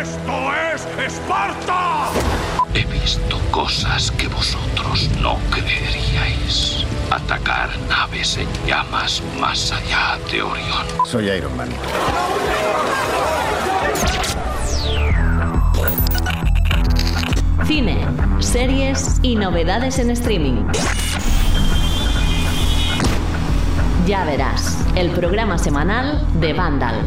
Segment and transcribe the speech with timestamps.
[0.00, 2.10] ¡Esto es Esparta!
[2.72, 6.86] He visto cosas que vosotros no creeríais.
[7.10, 10.86] Atacar naves en llamas más allá de Orión.
[11.04, 11.68] Soy Iron Man.
[17.66, 18.06] Cine,
[18.38, 20.64] series y novedades en streaming.
[24.06, 27.04] Ya verás, el programa semanal de Vandal.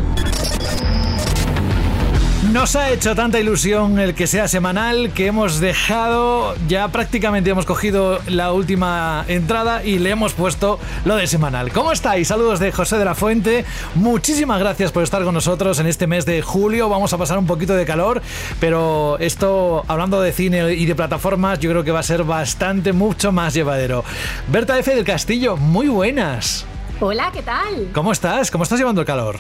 [2.51, 7.65] Nos ha hecho tanta ilusión el que sea semanal que hemos dejado, ya prácticamente hemos
[7.65, 11.71] cogido la última entrada y le hemos puesto lo de semanal.
[11.71, 12.27] ¿Cómo estáis?
[12.27, 13.63] Saludos de José de la Fuente.
[13.95, 16.89] Muchísimas gracias por estar con nosotros en este mes de julio.
[16.89, 18.21] Vamos a pasar un poquito de calor,
[18.59, 22.91] pero esto, hablando de cine y de plataformas, yo creo que va a ser bastante,
[22.91, 24.03] mucho más llevadero.
[24.49, 24.93] Berta F.
[24.93, 26.65] del Castillo, muy buenas.
[26.99, 27.91] Hola, ¿qué tal?
[27.93, 28.51] ¿Cómo estás?
[28.51, 29.39] ¿Cómo estás llevando el calor?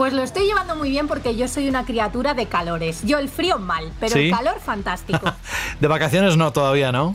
[0.00, 3.02] Pues lo estoy llevando muy bien porque yo soy una criatura de calores.
[3.04, 4.20] Yo el frío mal, pero ¿Sí?
[4.20, 5.30] el calor fantástico.
[5.78, 7.14] De vacaciones no, todavía, ¿no?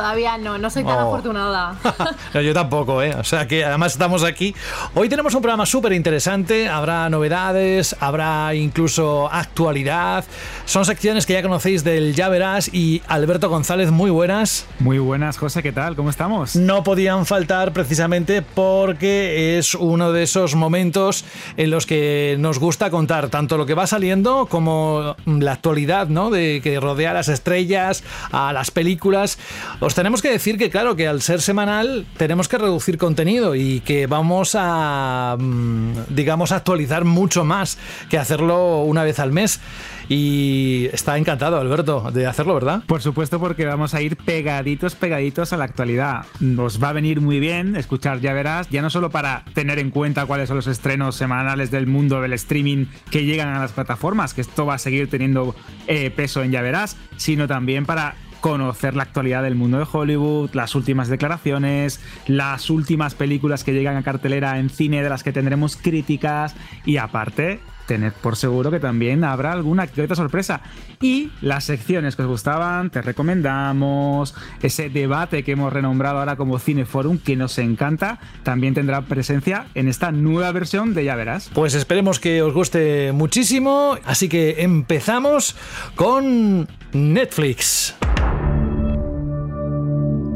[0.00, 1.08] Todavía no, no soy tan Oh.
[1.08, 1.74] afortunada.
[2.34, 3.14] No, yo tampoco, ¿eh?
[3.18, 4.54] O sea que además estamos aquí.
[4.94, 6.68] Hoy tenemos un programa súper interesante.
[6.68, 10.24] Habrá novedades, habrá incluso actualidad.
[10.66, 14.66] Son secciones que ya conocéis del Ya Verás y Alberto González, muy buenas.
[14.80, 15.96] Muy buenas, José, ¿qué tal?
[15.96, 16.56] ¿Cómo estamos?
[16.56, 21.24] No podían faltar precisamente porque es uno de esos momentos
[21.56, 26.28] en los que nos gusta contar tanto lo que va saliendo como la actualidad, ¿no?
[26.30, 29.38] De que rodea a las estrellas, a las películas.
[29.86, 33.78] Os tenemos que decir que, claro, que al ser semanal tenemos que reducir contenido y
[33.82, 37.78] que vamos a, mm, digamos, actualizar mucho más
[38.10, 39.60] que hacerlo una vez al mes.
[40.08, 42.82] Y está encantado, Alberto, de hacerlo, ¿verdad?
[42.86, 46.26] Por supuesto, porque vamos a ir pegaditos, pegaditos a la actualidad.
[46.40, 49.90] Nos va a venir muy bien escuchar, ya verás, ya no solo para tener en
[49.90, 54.34] cuenta cuáles son los estrenos semanales del mundo del streaming que llegan a las plataformas,
[54.34, 55.54] que esto va a seguir teniendo
[55.86, 60.74] eh, peso en ya sino también para conocer la actualidad del mundo de Hollywood, las
[60.74, 65.76] últimas declaraciones, las últimas películas que llegan a cartelera en cine de las que tendremos
[65.76, 70.60] críticas y aparte tened por seguro que también habrá alguna que otra sorpresa.
[71.00, 76.58] Y las secciones que os gustaban, te recomendamos, ese debate que hemos renombrado ahora como
[76.58, 81.50] Cineforum, que nos encanta, también tendrá presencia en esta nueva versión de Ya Verás.
[81.54, 83.96] Pues esperemos que os guste muchísimo.
[84.04, 85.56] Así que empezamos
[85.94, 87.94] con Netflix.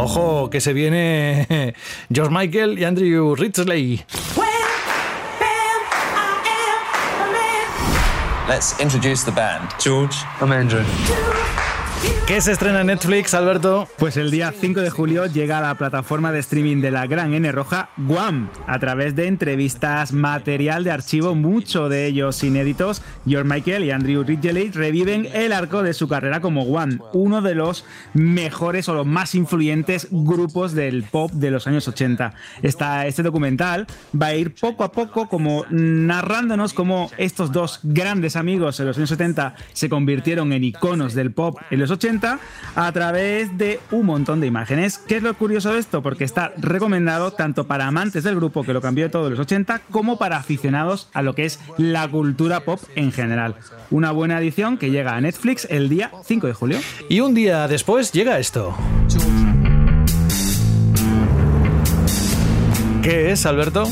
[0.03, 1.75] Ojo, que se viene
[2.13, 4.03] George Michael y Andrew Ridgely.
[8.49, 9.69] Let's introduce the band.
[9.79, 11.40] George, I'm Andrew.
[12.31, 13.89] ¿Qué se estrena en Netflix, Alberto?
[13.99, 17.35] Pues el día 5 de julio llega a la plataforma de streaming de la gran
[17.35, 23.03] N roja, Guam, a través de entrevistas, material de archivo, mucho de ellos inéditos.
[23.27, 27.57] George Michael y Andrew Ridgeley reviven el arco de su carrera como Guam, uno de
[27.57, 27.85] los
[28.15, 32.33] mejores o los más influyentes grupos del pop de los años 80.
[32.63, 38.37] Esta, este documental va a ir poco a poco como narrándonos cómo estos dos grandes
[38.37, 42.39] amigos en los años 70 se convirtieron en iconos del pop en los 80
[42.75, 44.99] a través de un montón de imágenes.
[44.99, 46.03] ¿Qué es lo curioso de esto?
[46.03, 49.83] Porque está recomendado tanto para amantes del grupo que lo cambió todo en los 80
[49.91, 53.57] como para aficionados a lo que es la cultura pop en general.
[53.91, 56.79] Una buena edición que llega a Netflix el día 5 de julio.
[57.09, 58.77] Y un día después llega esto.
[63.03, 63.89] ¿Qué es, Alberto?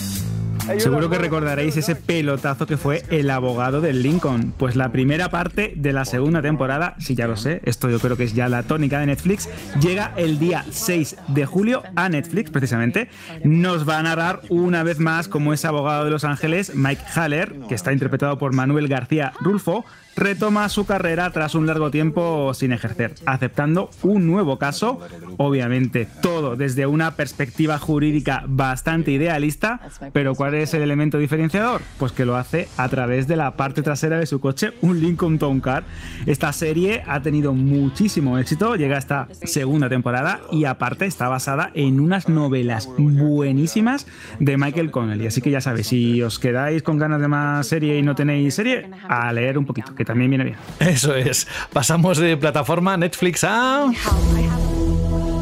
[0.76, 4.52] Seguro que recordaréis ese pelotazo que fue El abogado del Lincoln.
[4.56, 8.16] Pues la primera parte de la segunda temporada, si ya lo sé, esto yo creo
[8.16, 9.48] que es ya la tónica de Netflix,
[9.80, 13.08] llega el día 6 de julio a Netflix precisamente.
[13.44, 17.54] Nos va a narrar una vez más como ese abogado de Los Ángeles, Mike Haller,
[17.68, 19.84] que está interpretado por Manuel García Rulfo,
[20.18, 25.00] retoma su carrera tras un largo tiempo sin ejercer, aceptando un nuevo caso,
[25.36, 29.80] obviamente todo desde una perspectiva jurídica bastante idealista,
[30.12, 31.82] pero ¿cuál es el elemento diferenciador?
[31.98, 35.38] Pues que lo hace a través de la parte trasera de su coche, un Lincoln
[35.38, 35.84] Town Car.
[36.26, 42.00] Esta serie ha tenido muchísimo éxito, llega esta segunda temporada y aparte está basada en
[42.00, 44.08] unas novelas buenísimas
[44.40, 47.98] de Michael Connelly, así que ya sabéis, si os quedáis con ganas de más serie
[47.98, 50.56] y no tenéis serie, a leer un poquito, también viene bien.
[50.80, 51.46] Eso es.
[51.70, 53.92] Pasamos de plataforma Netflix a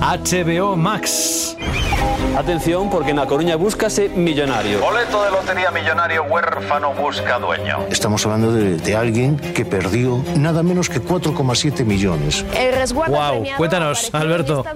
[0.01, 1.57] HBO Max.
[2.37, 4.79] Atención, porque en La Coruña búscase millonario.
[4.79, 7.79] Boleto de lotería millonario huérfano busca dueño.
[7.91, 12.45] Estamos hablando de, de alguien que perdió nada menos que 4,7 millones.
[12.55, 14.67] El resguardo Wow, cuéntanos, Alberto.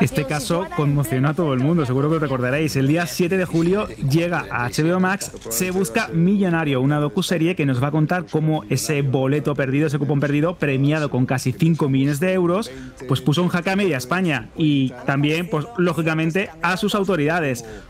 [0.00, 2.76] Este caso conmocionó a todo el mundo, seguro que lo recordaréis.
[2.76, 7.66] El día 7 de julio llega a HBO Max Se Busca Millonario, una docuserie que
[7.66, 11.88] nos va a contar cómo ese boleto perdido, ese cupón perdido, premiado con casi 5
[11.88, 12.70] millones de euros,
[13.08, 17.07] pues puso un jaque a media España y también, pues lógicamente, a sus autoridades.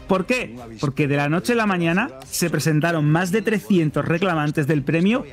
[0.06, 0.56] ¿Por qué?
[0.81, 5.25] Porque de la noche a la mañana se presentaron más de 300 reclamantes del premio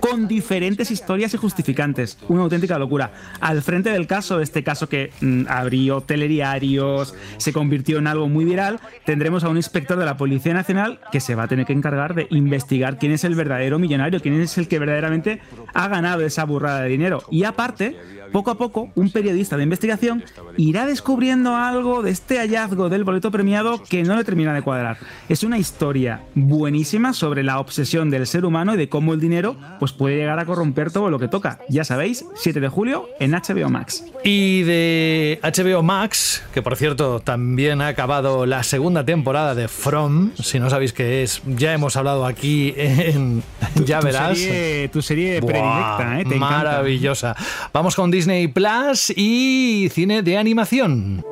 [0.00, 2.18] con diferentes historias y justificantes.
[2.28, 3.12] Una auténtica locura.
[3.40, 8.44] Al frente del caso, este caso que mm, abrió telediarios, se convirtió en algo muy
[8.44, 11.72] viral, tendremos a un inspector de la Policía Nacional que se va a tener que
[11.72, 15.40] encargar de investigar quién es el verdadero millonario, quién es el que verdaderamente
[15.74, 17.22] ha ganado esa burrada de dinero.
[17.30, 17.96] Y aparte,
[18.32, 20.22] poco a poco, un periodista de investigación
[20.56, 24.98] irá descubriendo algo de este hallazgo del boleto premiado que no le termina de cuadrar.
[25.28, 29.56] Es una historia buenísima sobre la obsesión del ser humano y de cómo el dinero
[29.78, 31.60] pues puede llegar a corromper todo lo que toca.
[31.68, 34.04] Ya sabéis, 7 de julio en HBO Max.
[34.24, 40.32] Y de HBO Max, que por cierto también ha acabado la segunda temporada de From,
[40.42, 43.42] si no sabéis qué es, ya hemos hablado aquí en
[43.84, 44.38] Ya Tu verás.
[44.38, 46.24] serie, tu serie Buah, predilecta, ¿eh?
[46.28, 46.56] Te encanta.
[46.56, 47.36] maravillosa.
[47.72, 51.24] Vamos con Disney Plus y cine de animación.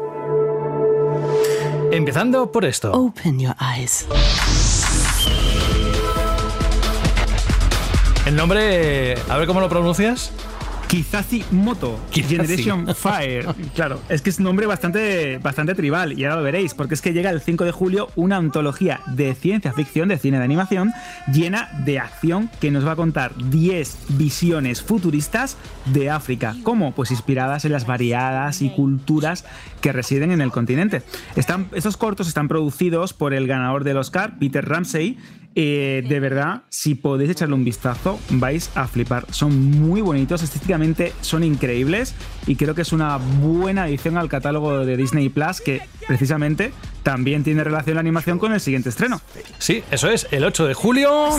[1.93, 2.93] Empezando por esto.
[2.93, 4.07] Open your eyes.
[8.27, 10.33] El nombre, a ver cómo lo pronuncias.
[10.89, 12.37] Kizazi Moto, Kizazi.
[12.37, 13.47] Generation Fire.
[13.75, 17.03] Claro, es que es un nombre bastante, bastante tribal y ahora lo veréis, porque es
[17.03, 20.93] que llega el 5 de julio una antología de ciencia ficción, de cine de animación,
[21.33, 25.57] llena de acción que nos va a contar 10 visiones futuristas
[25.87, 26.57] de África.
[26.65, 26.93] ¿Cómo?
[26.97, 29.45] Pues inspiradas en las variadas y culturas
[29.81, 31.03] que residen en el continente.
[31.37, 35.17] Están, estos cortos están producidos por el ganador del Oscar, Peter Ramsey,
[35.59, 39.25] eh, de verdad, si podéis echarle un vistazo, vais a flipar.
[39.31, 42.15] Son muy bonitos, estéticamente son increíbles
[42.47, 46.73] y creo que es una buena adición al catálogo de Disney Plus que precisamente
[47.03, 49.23] también tiene relación la animación con el siguiente estreno.
[49.59, 51.31] Sí, eso es, el 8 de julio.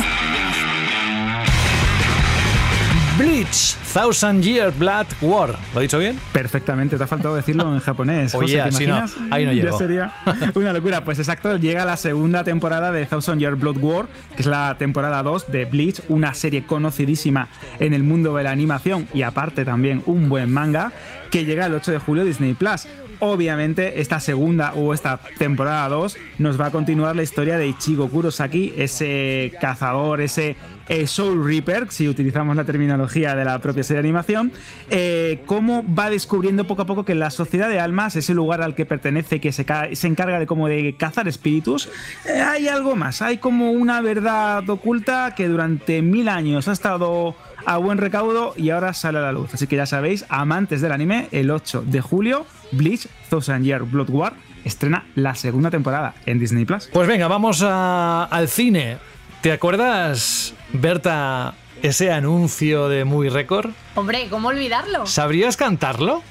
[3.47, 5.55] Bleach, Thousand Year Blood War.
[5.73, 6.19] ¿Lo he dicho bien?
[6.31, 8.35] Perfectamente, te ha faltado decirlo en japonés.
[8.35, 9.71] Oye, José, ¿te así no, ahí no llego.
[9.71, 10.13] Ya sería
[10.55, 11.03] una locura.
[11.03, 15.23] Pues exacto, llega la segunda temporada de Thousand Year Blood War, que es la temporada
[15.23, 17.47] 2 de Bleach, una serie conocidísima
[17.79, 20.91] en el mundo de la animación y aparte también un buen manga,
[21.31, 22.87] que llega el 8 de julio a Disney Plus.
[23.19, 28.09] Obviamente, esta segunda o esta temporada 2 nos va a continuar la historia de Ichigo
[28.09, 30.55] Kurosaki, ese cazador, ese
[30.89, 34.51] eh, Soul Reaper, si utilizamos la terminología de la propia serie de animación,
[34.89, 38.75] eh, cómo va descubriendo poco a poco que la sociedad de almas, ese lugar al
[38.75, 41.89] que pertenece, que se, se encarga de como de cazar espíritus,
[42.25, 47.35] eh, hay algo más, hay como una verdad oculta que durante mil años ha estado
[47.65, 49.53] a buen recaudo y ahora sale a la luz.
[49.53, 54.09] Así que ya sabéis, amantes del anime, el 8 de julio, Bleach Thousand Year Blood
[54.09, 56.89] War estrena la segunda temporada en Disney Plus.
[56.91, 58.97] Pues venga, vamos al cine.
[59.41, 63.69] ¿Te acuerdas, Berta, ese anuncio de Muy Record?
[63.95, 65.05] Hombre, ¿cómo olvidarlo?
[65.05, 66.23] ¿Sabrías cantarlo?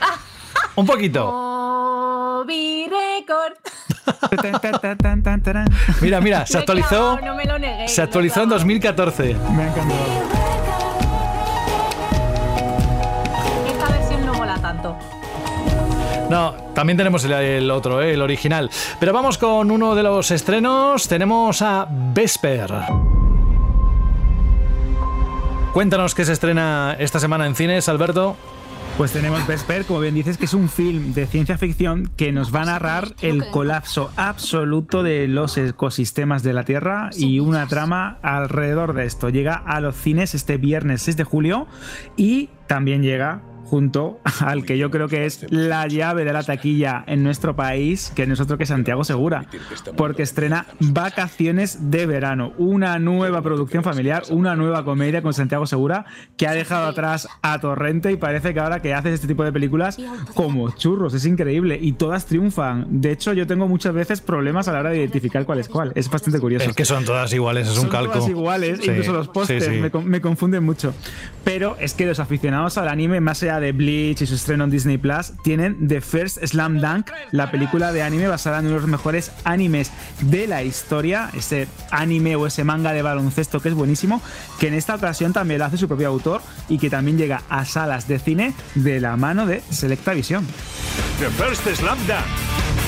[0.76, 1.30] Un poquito.
[1.30, 3.54] Moby Record.
[6.00, 6.88] Mira, mira, se Me actualizó.
[6.88, 9.34] clavado, no me lo neguéis, Se actualizó en me he 2014.
[9.34, 10.00] Me ha encantado.
[13.66, 14.96] Esta versión no mola tanto.
[16.30, 18.70] No, también tenemos el, el otro, eh, el original.
[19.00, 21.08] Pero vamos con uno de los estrenos.
[21.08, 22.70] Tenemos a Vesper.
[25.72, 28.36] Cuéntanos qué se estrena esta semana en cines, Alberto.
[28.98, 32.52] Pues tenemos Vesper, como bien dices, que es un film de ciencia ficción que nos
[32.52, 38.18] va a narrar el colapso absoluto de los ecosistemas de la Tierra y una trama
[38.22, 39.28] alrededor de esto.
[39.28, 41.68] Llega a los cines este viernes 6 de julio
[42.16, 47.04] y también llega junto al que yo creo que es la llave de la taquilla
[47.06, 49.44] en nuestro país, que nosotros que es Santiago Segura,
[49.96, 56.06] porque estrena Vacaciones de Verano, una nueva producción familiar, una nueva comedia con Santiago Segura,
[56.36, 59.52] que ha dejado atrás a Torrente y parece que ahora que haces este tipo de
[59.52, 59.98] películas
[60.34, 62.86] como churros, es increíble y todas triunfan.
[63.00, 65.92] De hecho, yo tengo muchas veces problemas a la hora de identificar cuál es cuál.
[65.94, 66.68] Es bastante curioso.
[66.68, 68.12] Es que son todas iguales, es un Son calco.
[68.14, 69.70] todas iguales, Sí, incluso los pósters sí.
[69.72, 70.94] Me, me confunden mucho.
[71.44, 74.70] Pero es que los aficionados al anime, más allá de Bleach y su estreno en
[74.70, 78.80] Disney Plus, tienen The First Slam Dunk, la película de anime basada en uno de
[78.80, 83.74] los mejores animes de la historia, ese anime o ese manga de baloncesto que es
[83.74, 84.22] buenísimo,
[84.58, 87.64] que en esta ocasión también lo hace su propio autor y que también llega a
[87.64, 90.46] salas de cine de la mano de Selecta Visión.
[91.18, 92.87] The First Slam Dunk.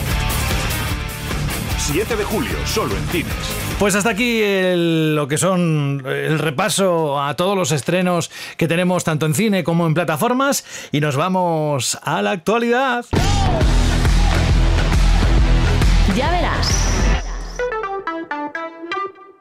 [1.81, 3.33] 7 de julio, solo en cines.
[3.79, 9.05] Pues hasta aquí el- lo que son el repaso a todos los estrenos que tenemos
[9.05, 13.05] tanto en cine como en plataformas y nos vamos a la actualidad.
[16.17, 16.69] Ya verás.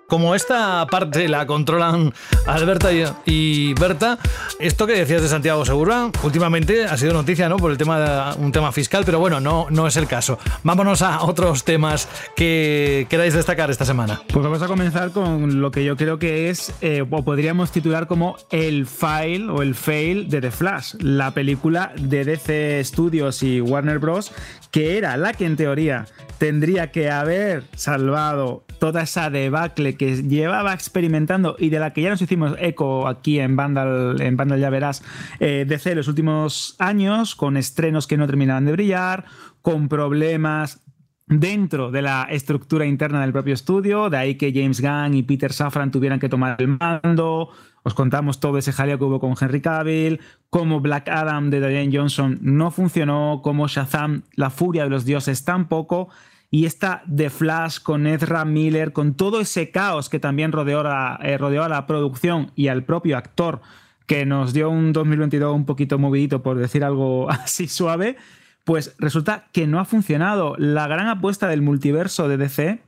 [0.09, 2.11] Como esta parte la controlan
[2.47, 2.89] Alberta
[3.25, 4.17] y- Berta,
[4.59, 7.57] esto que decías de Santiago Segura, últimamente ha sido noticia, ¿no?
[7.57, 10.39] Por el tema un tema fiscal, pero bueno, no, no es el caso.
[10.63, 14.19] Vámonos a otros temas que queráis destacar esta semana.
[14.33, 18.07] Pues vamos a comenzar con lo que yo creo que es, eh, o podríamos titular
[18.07, 23.61] como el file o el fail de The Flash, la película de DC Studios y
[23.61, 24.31] Warner Bros.,
[24.71, 26.05] que era la que en teoría
[26.39, 32.09] tendría que haber salvado toda esa debacle que llevaba experimentando y de la que ya
[32.09, 35.03] nos hicimos eco aquí en Vandal, en Vandal ya verás,
[35.39, 39.25] eh, DC los últimos años, con estrenos que no terminaban de brillar,
[39.61, 40.81] con problemas
[41.27, 45.53] dentro de la estructura interna del propio estudio, de ahí que James Gunn y Peter
[45.53, 47.51] Safran tuvieran que tomar el mando.
[47.83, 51.95] Os contamos todo ese jaleo que hubo con Henry Cavill, cómo Black Adam de Dwayne
[51.95, 56.09] Johnson no funcionó, cómo Shazam, la furia de los dioses, tampoco.
[56.51, 61.19] Y esta The Flash con Ezra Miller, con todo ese caos que también rodeó, la-
[61.21, 63.61] eh, rodeó a la producción y al propio actor,
[64.07, 68.17] que nos dio un 2022 un poquito movidito, por decir algo así suave,
[68.63, 70.55] pues resulta que no ha funcionado.
[70.57, 72.81] La gran apuesta del multiverso de DC,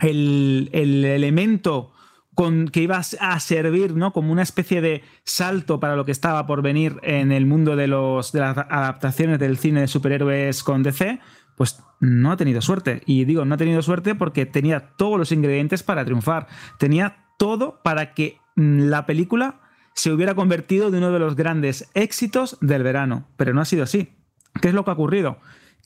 [0.00, 1.92] el, el elemento
[2.34, 4.12] con, que iba a servir ¿no?
[4.12, 7.88] como una especie de salto para lo que estaba por venir en el mundo de,
[7.88, 11.18] los, de las adaptaciones del cine de superhéroes con DC,
[11.58, 13.02] pues no ha tenido suerte.
[13.04, 16.46] Y digo, no ha tenido suerte porque tenía todos los ingredientes para triunfar.
[16.78, 19.60] Tenía todo para que mm, la película
[19.92, 23.26] se hubiera convertido en uno de los grandes éxitos del verano.
[23.36, 24.14] Pero no ha sido así.
[24.62, 25.38] ¿Qué es lo que ha ocurrido?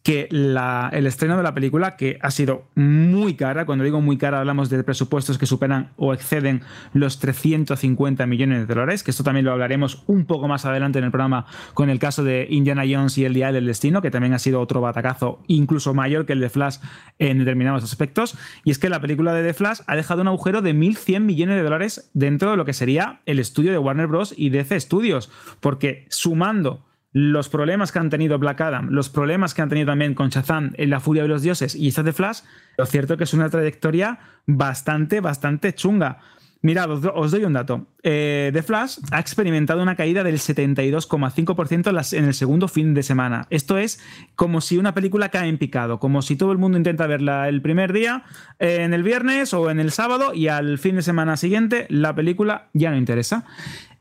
[0.03, 4.41] Que el estreno de la película, que ha sido muy cara, cuando digo muy cara
[4.41, 9.47] hablamos de presupuestos que superan o exceden los 350 millones de dólares, que esto también
[9.47, 13.17] lo hablaremos un poco más adelante en el programa con el caso de Indiana Jones
[13.19, 16.41] y el Día del Destino, que también ha sido otro batacazo incluso mayor que el
[16.41, 16.79] de Flash
[17.19, 18.37] en determinados aspectos.
[18.65, 21.57] Y es que la película de The Flash ha dejado un agujero de 1.100 millones
[21.57, 24.35] de dólares dentro de lo que sería el estudio de Warner Bros.
[24.37, 25.31] y DC Studios,
[25.61, 30.15] porque sumando los problemas que han tenido Black Adam, los problemas que han tenido también
[30.15, 32.41] con Shazam en La Furia de los Dioses y esta de Flash,
[32.79, 36.19] lo cierto que es una trayectoria bastante, bastante chunga.
[36.65, 37.89] Mirad, os, do- os doy un dato.
[38.05, 42.95] Eh, The Flash ha experimentado una caída del 72,5% en, las- en el segundo fin
[42.95, 43.47] de semana.
[43.51, 44.01] Esto es
[44.37, 47.63] como si una película cae en picado, como si todo el mundo intenta verla el
[47.63, 48.25] primer día,
[48.59, 52.15] eh, en el viernes o en el sábado, y al fin de semana siguiente la
[52.15, 53.45] película ya no interesa.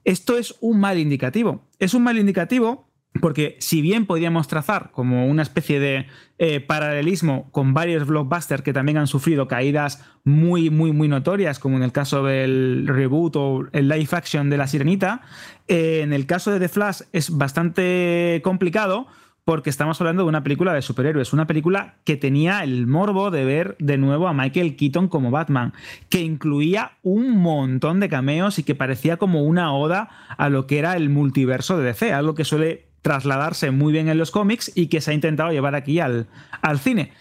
[0.03, 1.67] Esto es un mal indicativo.
[1.79, 6.07] Es un mal indicativo porque si bien podríamos trazar como una especie de
[6.39, 11.75] eh, paralelismo con varios blockbusters que también han sufrido caídas muy, muy, muy notorias, como
[11.77, 15.21] en el caso del reboot o el live action de La Sirenita,
[15.67, 19.07] eh, en el caso de The Flash es bastante complicado
[19.43, 23.43] porque estamos hablando de una película de superhéroes, una película que tenía el morbo de
[23.43, 25.73] ver de nuevo a Michael Keaton como Batman,
[26.09, 30.79] que incluía un montón de cameos y que parecía como una oda a lo que
[30.79, 34.87] era el multiverso de DC, algo que suele trasladarse muy bien en los cómics y
[34.87, 36.27] que se ha intentado llevar aquí al,
[36.61, 37.11] al cine.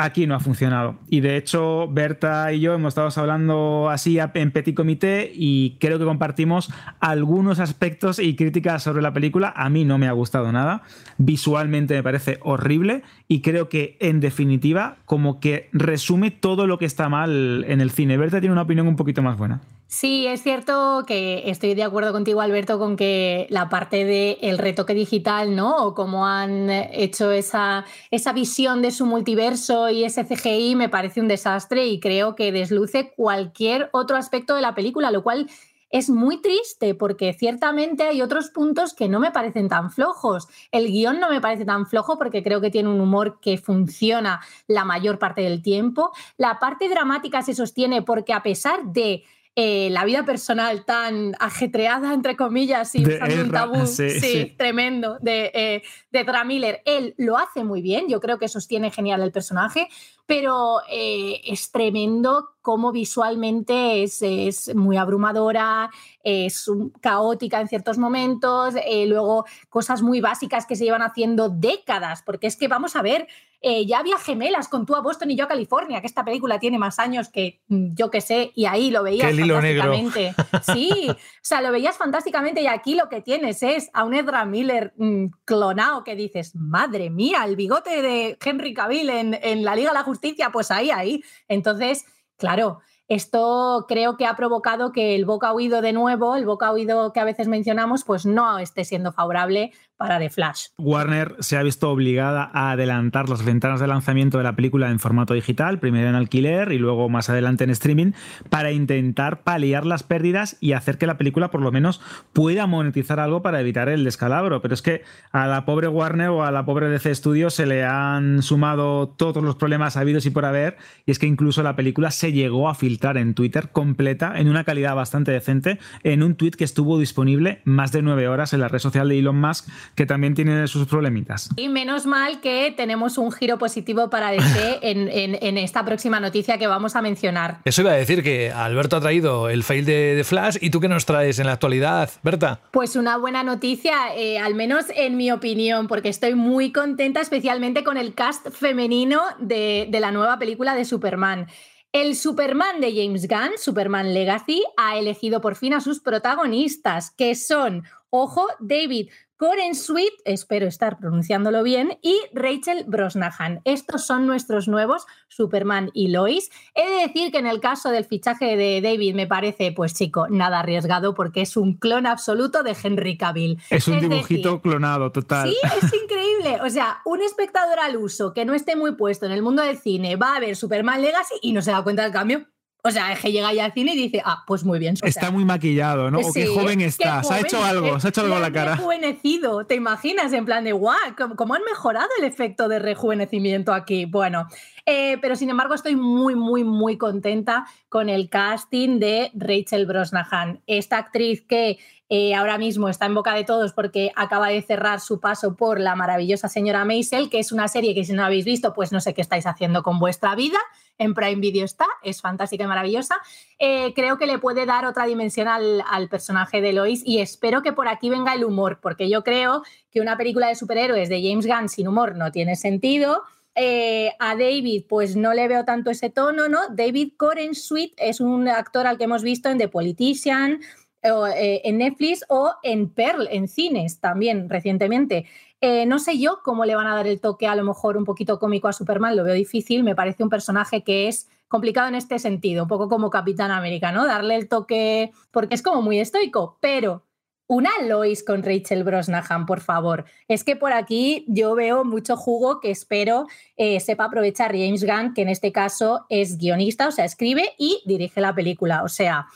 [0.00, 1.00] Aquí no ha funcionado.
[1.08, 5.98] Y de hecho, Berta y yo hemos estado hablando así en petit comité y creo
[5.98, 9.52] que compartimos algunos aspectos y críticas sobre la película.
[9.56, 10.82] A mí no me ha gustado nada.
[11.16, 16.84] Visualmente me parece horrible y creo que en definitiva como que resume todo lo que
[16.84, 18.16] está mal en el cine.
[18.18, 19.62] Berta tiene una opinión un poquito más buena.
[19.90, 24.92] Sí, es cierto que estoy de acuerdo contigo, Alberto, con que la parte del retoque
[24.92, 25.78] digital, ¿no?
[25.78, 31.22] O cómo han hecho esa, esa visión de su multiverso y ese CGI me parece
[31.22, 35.48] un desastre y creo que desluce cualquier otro aspecto de la película, lo cual
[35.90, 40.48] es muy triste porque ciertamente hay otros puntos que no me parecen tan flojos.
[40.70, 44.40] El guion no me parece tan flojo porque creo que tiene un humor que funciona
[44.66, 46.12] la mayor parte del tiempo.
[46.36, 49.24] La parte dramática se sostiene porque a pesar de
[49.60, 54.54] eh, la vida personal tan ajetreada, entre comillas, y usando un tabú sí, sí, sí.
[54.56, 59.20] tremendo de, eh, de Miller, él lo hace muy bien, yo creo que sostiene genial
[59.20, 59.88] el personaje,
[60.26, 65.90] pero eh, es tremendo cómo visualmente es, es muy abrumadora,
[66.22, 72.22] es caótica en ciertos momentos, eh, luego cosas muy básicas que se llevan haciendo décadas,
[72.22, 73.26] porque es que vamos a ver,
[73.60, 76.60] eh, ya había gemelas con tú a Boston y yo a California, que esta película
[76.60, 80.34] tiene más años que mm, yo que sé, y ahí lo veías fantásticamente.
[80.62, 84.44] Sí, o sea, lo veías fantásticamente y aquí lo que tienes es a un Edra
[84.44, 89.74] Miller mm, clonado que dices, madre mía, el bigote de Henry Cavill en, en la
[89.74, 91.22] Liga de la Justicia, pues ahí, ahí.
[91.48, 92.04] Entonces,
[92.36, 97.14] claro, esto creo que ha provocado que el boca oído de nuevo, el boca oído
[97.14, 100.68] que a veces mencionamos, pues no esté siendo favorable para The Flash.
[100.78, 105.00] Warner se ha visto obligada a adelantar las ventanas de lanzamiento de la película en
[105.00, 108.12] formato digital, primero en alquiler y luego más adelante en streaming,
[108.48, 112.00] para intentar paliar las pérdidas y hacer que la película por lo menos
[112.32, 114.62] pueda monetizar algo para evitar el descalabro.
[114.62, 115.02] Pero es que
[115.32, 119.42] a la pobre Warner o a la pobre DC Studios se le han sumado todos
[119.42, 120.76] los problemas habidos y por haber,
[121.06, 124.62] y es que incluso la película se llegó a filtrar en Twitter completa, en una
[124.62, 128.68] calidad bastante decente, en un tweet que estuvo disponible más de nueve horas en la
[128.68, 131.50] red social de Elon Musk que también tiene sus problemitas.
[131.56, 136.66] Y menos mal que tenemos un giro positivo para DC en, esta próxima noticia que
[136.66, 137.58] vamos a mencionar.
[137.64, 140.88] Eso iba a decir que Alberto ha traído el fail de, Flash y tú qué
[140.88, 142.60] nos traes en la actualidad, Berta.
[142.70, 147.84] Pues una buena noticia, eh, al menos en mi opinión, porque estoy muy contenta especialmente
[147.84, 151.46] con el cast femenino de, de la nueva película de Superman.
[151.92, 157.34] El Superman de James Gunn, Superman Legacy, ha elegido por fin a sus protagonistas, que
[157.34, 163.60] son, ojo, David Coren Sweet, espero estar pronunciándolo bien, y Rachel Brosnahan.
[163.64, 166.50] Estos son nuestros nuevos Superman y Lois.
[166.74, 170.26] He de decir que en el caso del fichaje de David me parece, pues chico,
[170.28, 173.62] nada arriesgado porque es un clon absoluto de Henry Cavill.
[173.70, 175.50] Es un dibujito clonado total.
[175.50, 176.60] Sí, es increíble.
[176.64, 179.78] O sea, un espectador al uso que no esté muy puesto en el mundo del
[179.78, 182.44] cine va a ver Superman Legacy y no se da cuenta del cambio.
[182.82, 184.94] O sea, es que llega ya al cine y dice, ah, pues muy bien.
[185.02, 186.20] está muy maquillado, ¿no?
[186.20, 188.76] o qué joven está, se ha hecho algo, se ha hecho algo en la cara.
[188.76, 190.32] rejuvenecido, ¿te imaginas?
[190.32, 190.96] En plan de, guau,
[191.36, 194.04] ¿cómo han mejorado el efecto de rejuvenecimiento aquí?
[194.04, 194.46] Bueno,
[194.86, 200.60] eh, pero sin embargo estoy muy, muy, muy contenta con el casting de Rachel Brosnahan,
[200.66, 201.78] esta actriz que
[202.10, 205.78] eh, ahora mismo está en boca de todos porque acaba de cerrar su paso por
[205.78, 209.00] La maravillosa señora Maisel, que es una serie que si no habéis visto, pues no
[209.00, 210.58] sé qué estáis haciendo con vuestra vida.
[210.98, 213.16] En Prime Video está, es fantástica y maravillosa.
[213.58, 217.72] Eh, creo que le puede dar otra dimensión al, personaje de Lois y espero que
[217.72, 221.46] por aquí venga el humor, porque yo creo que una película de superhéroes de James
[221.46, 223.22] Gunn sin humor no tiene sentido.
[223.54, 226.60] Eh, a David, pues no le veo tanto ese tono, ¿no?
[226.70, 230.60] David Coren Sweet es un actor al que hemos visto en The Politician,
[231.02, 235.26] en Netflix o en Pearl, en cines también recientemente.
[235.60, 238.04] Eh, no sé yo cómo le van a dar el toque a lo mejor un
[238.04, 241.96] poquito cómico a Superman, lo veo difícil, me parece un personaje que es complicado en
[241.96, 244.06] este sentido, un poco como Capitán América, ¿no?
[244.06, 247.02] Darle el toque, porque es como muy estoico, pero
[247.48, 250.04] una Lois con Rachel Brosnahan, por favor.
[250.28, 255.14] Es que por aquí yo veo mucho jugo que espero eh, sepa aprovechar James Gunn,
[255.14, 258.82] que en este caso es guionista, o sea, escribe y dirige la película.
[258.84, 259.26] O sea,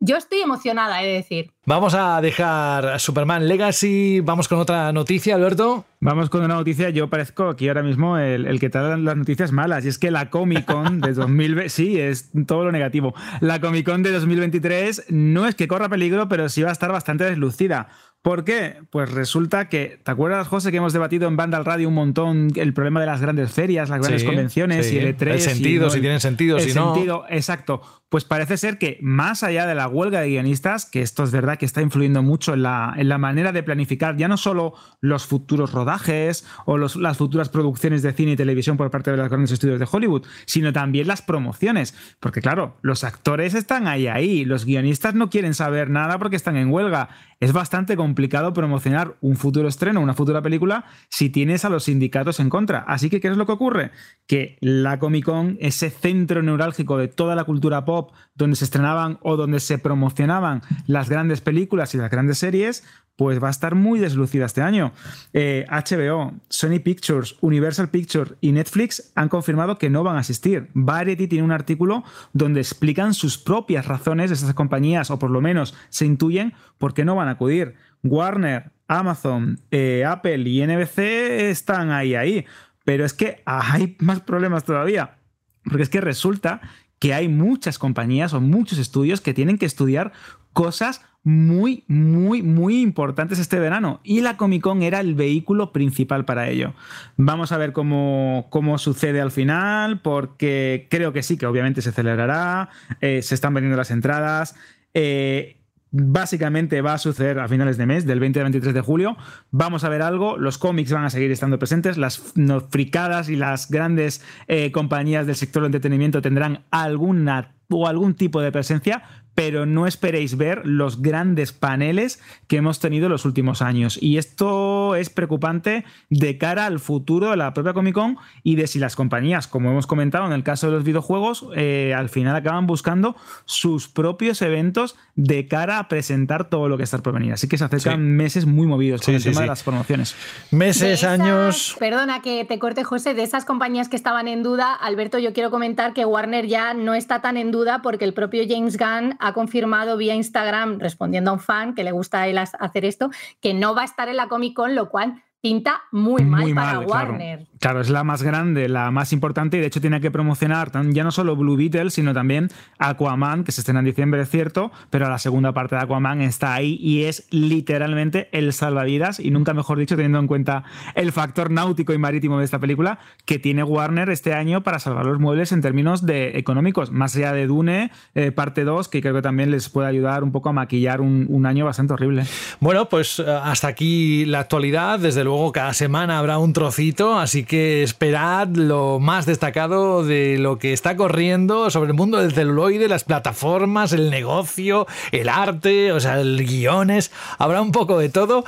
[0.00, 1.50] yo estoy emocionada, he de decir.
[1.66, 4.20] Vamos a dejar Superman Legacy.
[4.20, 5.84] Vamos con otra noticia, Alberto.
[6.00, 6.88] Vamos con una noticia.
[6.88, 9.84] Yo parezco aquí ahora mismo el, que te da las noticias malas.
[9.84, 11.68] Y es que la Comic Con de 2020.
[11.68, 13.14] sí, es todo lo negativo.
[13.40, 16.90] La Comic Con de 2023 no es que corra peligro, pero sí va a estar
[16.90, 17.88] bastante deslucida.
[18.22, 18.76] ¿Por qué?
[18.90, 22.48] Pues resulta que, ¿te acuerdas, José, que hemos debatido en Banda al Radio un montón
[22.54, 25.30] el problema de las grandes ferias, las grandes convenciones y el E3?
[25.32, 27.80] El sentido, si tienen sentido, el si sentido, exacto.
[28.10, 31.58] Pues parece ser que más allá de la huelga de guionistas, que esto es verdad
[31.58, 35.26] que está influyendo mucho en la, en la manera de planificar ya no solo los
[35.26, 39.52] futuros rodajes o las futuras producciones de cine y televisión por parte de los grandes
[39.52, 41.94] estudios de Hollywood, sino también las promociones.
[42.18, 46.56] Porque claro, los actores están ahí, ahí, los guionistas no quieren saber nada porque están
[46.56, 51.70] en huelga es bastante complicado promocionar un futuro estreno, una futura película, si tienes a
[51.70, 52.80] los sindicatos en contra.
[52.80, 53.92] Así que, ¿qué es lo que ocurre?
[54.26, 57.99] Que la Comic Con, ese centro neurálgico de toda la cultura pop,
[58.34, 62.84] donde se estrenaban o donde se promocionaban las grandes películas y las grandes series,
[63.20, 64.92] pues va a estar muy deslucida este año.
[65.34, 70.70] HBO, eh, Sony Pictures, Universal Pictures y Netflix han confirmado que no van a asistir.
[70.72, 75.42] Variety tiene un artículo donde explican sus propias razones de esas compañías, o por lo
[75.42, 77.74] menos se intuyen por qué no van a acudir.
[78.02, 82.46] Warner, Amazon, eh, Apple y NBC están ahí, ahí.
[82.84, 85.18] Pero es que hay más problemas todavía.
[85.64, 86.62] Porque es que resulta
[87.00, 90.12] que hay muchas compañías o muchos estudios que tienen que estudiar
[90.52, 96.24] cosas muy, muy, muy importantes este verano y la Comic Con era el vehículo principal
[96.24, 96.74] para ello.
[97.16, 101.92] Vamos a ver cómo, cómo sucede al final, porque creo que sí, que obviamente se
[101.92, 104.54] celebrará, eh, se están vendiendo las entradas.
[104.94, 105.59] Eh,
[105.92, 109.16] básicamente va a suceder a finales de mes, del 20 al 23 de julio.
[109.50, 112.22] Vamos a ver algo, los cómics van a seguir estando presentes, las
[112.70, 118.40] fricadas y las grandes eh, compañías del sector del entretenimiento tendrán alguna o algún tipo
[118.40, 119.02] de presencia,
[119.40, 123.98] pero no esperéis ver los grandes paneles que hemos tenido en los últimos años.
[123.98, 128.66] Y esto es preocupante de cara al futuro de la propia Comic Con y de
[128.66, 132.36] si las compañías, como hemos comentado en el caso de los videojuegos, eh, al final
[132.36, 137.32] acaban buscando sus propios eventos de cara a presentar todo lo que está por venir.
[137.32, 140.14] Así que se acercan meses muy movidos con el tema de las promociones.
[140.50, 141.76] Meses, años.
[141.78, 145.50] Perdona que te corte, José, de esas compañías que estaban en duda, Alberto, yo quiero
[145.50, 149.29] comentar que Warner ya no está tan en duda porque el propio James Gunn ha
[149.32, 153.54] confirmado vía Instagram, respondiendo a un fan que le gusta a él hacer esto, que
[153.54, 157.38] no va a estar en la Comic Con, lo cual pinta muy mal para Warner.
[157.38, 157.49] Claro.
[157.60, 161.10] Es la más grande, la más importante y de hecho tiene que promocionar ya no
[161.10, 165.18] solo Blue Beetle, sino también Aquaman, que se estrena en diciembre, es cierto, pero la
[165.18, 169.96] segunda parte de Aquaman está ahí y es literalmente el salvavidas y nunca mejor dicho
[169.96, 174.32] teniendo en cuenta el factor náutico y marítimo de esta película que tiene Warner este
[174.32, 178.64] año para salvar los muebles en términos de económicos, más allá de Dune, eh, parte
[178.64, 181.66] 2, que creo que también les puede ayudar un poco a maquillar un, un año
[181.66, 182.24] bastante horrible.
[182.60, 187.44] Bueno, pues eh, hasta aquí la actualidad, desde luego cada semana habrá un trocito, así
[187.44, 192.88] que esperad lo más destacado de lo que está corriendo sobre el mundo del celuloide,
[192.88, 198.44] las plataformas, el negocio, el arte, o sea, el guiones, habrá un poco de todo.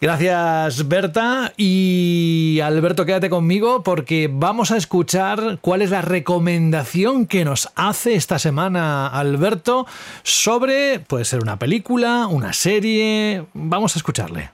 [0.00, 7.44] Gracias Berta y Alberto quédate conmigo porque vamos a escuchar cuál es la recomendación que
[7.44, 9.86] nos hace esta semana Alberto
[10.22, 14.50] sobre, puede ser una película, una serie, vamos a escucharle.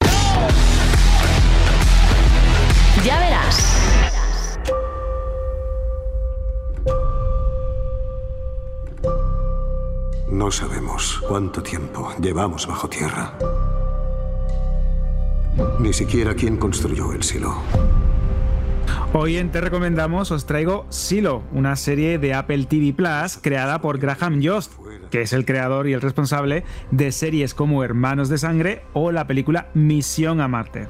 [3.05, 3.88] Ya verás.
[10.31, 13.33] No sabemos cuánto tiempo llevamos bajo tierra.
[15.81, 17.57] Ni siquiera quién construyó el silo.
[19.15, 23.99] Hoy en Te Recomendamos os traigo Silo, una serie de Apple TV Plus creada por
[23.99, 24.73] Graham Yost,
[25.11, 29.27] que es el creador y el responsable de series como Hermanos de Sangre o la
[29.27, 30.89] película Misión a Marte.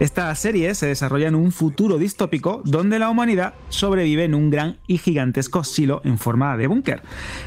[0.00, 4.78] Esta serie se desarrolla en un futuro distópico donde la humanidad sobrevive en un gran
[4.86, 7.02] y gigantesco silo en forma de búnker.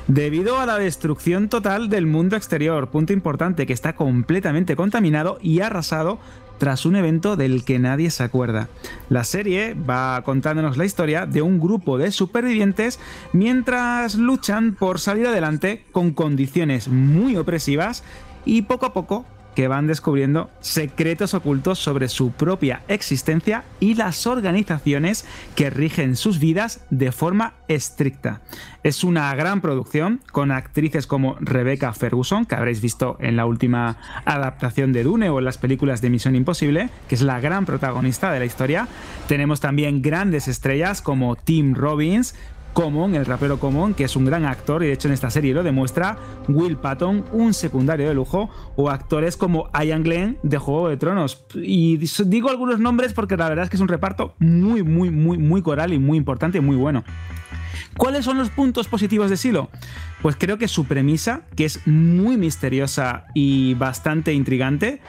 [0.08, 5.62] Debido a la destrucción total del mundo exterior, punto importante que está completamente contaminado y
[5.62, 6.20] arrasado
[6.58, 8.70] tras un evento del que nadie se acuerda.
[9.10, 13.00] La serie va contándonos la historia de un grupo de supervivientes
[13.34, 18.04] mientras luchan por salir adelante con condiciones muy opresivas
[18.46, 24.26] y poco a poco que van descubriendo secretos ocultos sobre su propia existencia y las
[24.28, 28.42] organizaciones que rigen sus vidas de forma estricta.
[28.84, 33.98] Es una gran producción con actrices como Rebecca Ferguson, que habréis visto en la última
[34.26, 38.32] adaptación de Dune o en las películas de Misión Imposible, que es la gran protagonista
[38.32, 38.88] de la historia.
[39.28, 42.36] Tenemos también grandes estrellas como Tim Robbins,
[42.74, 45.54] Common, el rapero Common, que es un gran actor y de hecho en esta serie
[45.54, 50.90] lo demuestra, Will Patton, un secundario de lujo, o actores como Ian Glenn de Juego
[50.90, 51.46] de Tronos.
[51.56, 55.38] Y digo algunos nombres porque la verdad es que es un reparto muy, muy, muy,
[55.38, 57.04] muy coral y muy importante y muy bueno.
[57.98, 59.70] ¿Cuáles son los puntos positivos de Silo?
[60.22, 65.00] Pues creo que su premisa, que es muy misteriosa y bastante intrigante,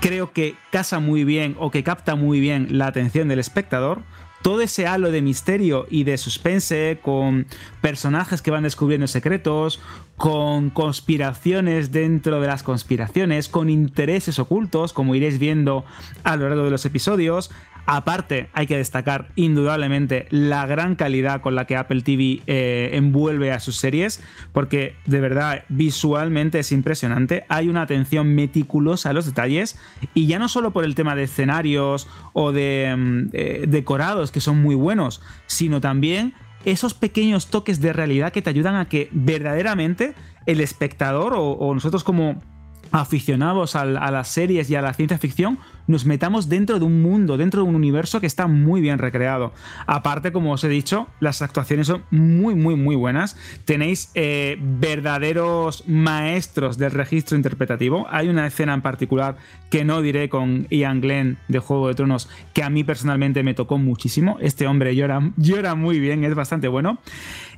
[0.00, 4.02] creo que casa muy bien o que capta muy bien la atención del espectador
[4.42, 7.46] todo ese halo de misterio y de suspense con
[7.80, 9.80] personajes que van descubriendo secretos,
[10.16, 15.84] con conspiraciones dentro de las conspiraciones, con intereses ocultos, como iréis viendo
[16.24, 17.50] a lo largo de los episodios,
[17.90, 23.50] Aparte, hay que destacar indudablemente la gran calidad con la que Apple TV eh, envuelve
[23.50, 24.22] a sus series,
[24.52, 27.46] porque de verdad visualmente es impresionante.
[27.48, 29.78] Hay una atención meticulosa a los detalles,
[30.12, 34.42] y ya no solo por el tema de escenarios o de mm, eh, decorados, que
[34.42, 36.34] son muy buenos, sino también
[36.66, 40.12] esos pequeños toques de realidad que te ayudan a que verdaderamente
[40.44, 42.42] el espectador o nosotros como
[42.92, 47.36] aficionados a, las series y a la ciencia ficción, nos metamos dentro de un mundo,
[47.36, 49.52] dentro de un universo que está muy bien recreado.
[49.86, 53.36] Aparte, como os he dicho, las actuaciones son muy, muy, muy buenas.
[53.64, 58.06] Tenéis eh, verdaderos maestros del registro interpretativo.
[58.10, 59.36] Hay una escena en particular
[59.70, 63.54] que no diré con Ian Glenn de Juego de Tronos, que a mí personalmente me
[63.54, 64.36] tocó muchísimo.
[64.40, 66.98] Este hombre llora, llora muy bien, es bastante bueno.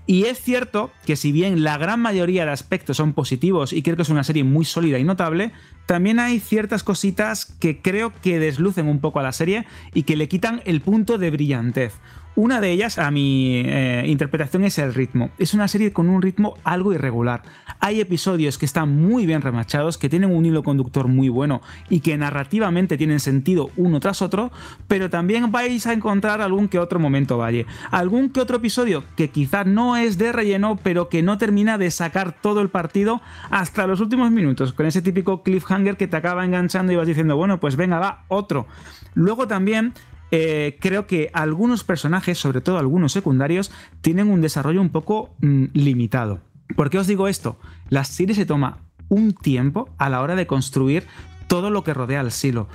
[0.07, 3.97] Y es cierto que si bien la gran mayoría de aspectos son positivos y creo
[3.97, 5.53] que es una serie muy sólida y notable,
[5.87, 10.17] también hay ciertas cositas que creo que deslucen un poco a la serie y que
[10.17, 11.95] le quitan el punto de brillantez.
[12.43, 15.29] Una de ellas, a mi eh, interpretación, es el ritmo.
[15.37, 17.43] Es una serie con un ritmo algo irregular.
[17.81, 22.01] Hay episodios que están muy bien remachados, que tienen un hilo conductor muy bueno y
[22.01, 24.53] que narrativamente tienen sentido uno tras otro,
[24.89, 27.67] pero también vais a encontrar algún que otro momento valle.
[27.91, 31.91] Algún que otro episodio que quizás no es de relleno, pero que no termina de
[31.91, 36.47] sacar todo el partido hasta los últimos minutos, con ese típico cliffhanger que te acaba
[36.47, 38.67] enganchando y vas diciendo, bueno, pues venga, va, otro.
[39.13, 39.93] Luego también
[40.31, 45.67] eh, creo que algunos personajes, sobre todo algunos secundarios, tienen un desarrollo un poco mm,
[45.73, 46.41] limitado.
[46.77, 47.59] ¿Por qué os digo esto?
[47.89, 51.07] La serie se toma un tiempo a la hora de construir
[51.49, 52.69] todo lo que rodea al silo.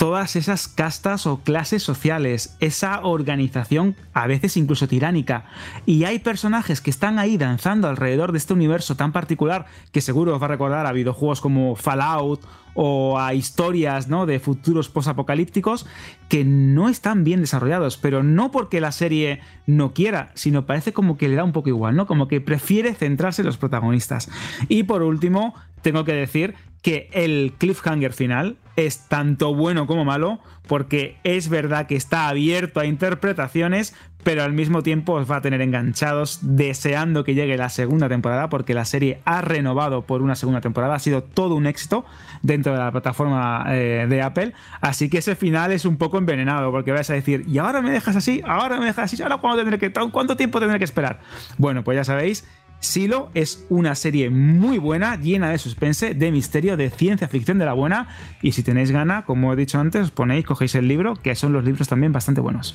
[0.00, 5.44] Todas esas castas o clases sociales, esa organización a veces incluso tiránica.
[5.84, 10.34] Y hay personajes que están ahí danzando alrededor de este universo tan particular que seguro
[10.34, 12.40] os va a recordar a videojuegos como Fallout
[12.72, 14.24] o a historias ¿no?
[14.24, 15.84] de futuros posapocalípticos
[16.30, 21.18] que no están bien desarrollados, pero no porque la serie no quiera, sino parece como
[21.18, 22.06] que le da un poco igual, ¿no?
[22.06, 24.30] Como que prefiere centrarse en los protagonistas.
[24.70, 30.40] Y por último, tengo que decir que el cliffhanger final es tanto bueno como malo,
[30.66, 35.40] porque es verdad que está abierto a interpretaciones, pero al mismo tiempo os va a
[35.40, 40.34] tener enganchados deseando que llegue la segunda temporada, porque la serie ha renovado por una
[40.34, 42.04] segunda temporada, ha sido todo un éxito
[42.42, 46.70] dentro de la plataforma eh, de Apple, así que ese final es un poco envenenado,
[46.70, 49.58] porque vas a decir, y ahora me dejas así, ahora me dejas así, ahora cuándo
[49.62, 51.20] tendré que, cuánto tiempo tendré que esperar.
[51.58, 52.46] Bueno, pues ya sabéis,
[52.80, 57.66] Silo es una serie muy buena, llena de suspense, de misterio, de ciencia ficción de
[57.66, 58.08] la buena.
[58.42, 61.52] Y si tenéis gana, como he dicho antes, os ponéis, cogéis el libro, que son
[61.52, 62.74] los libros también bastante buenos.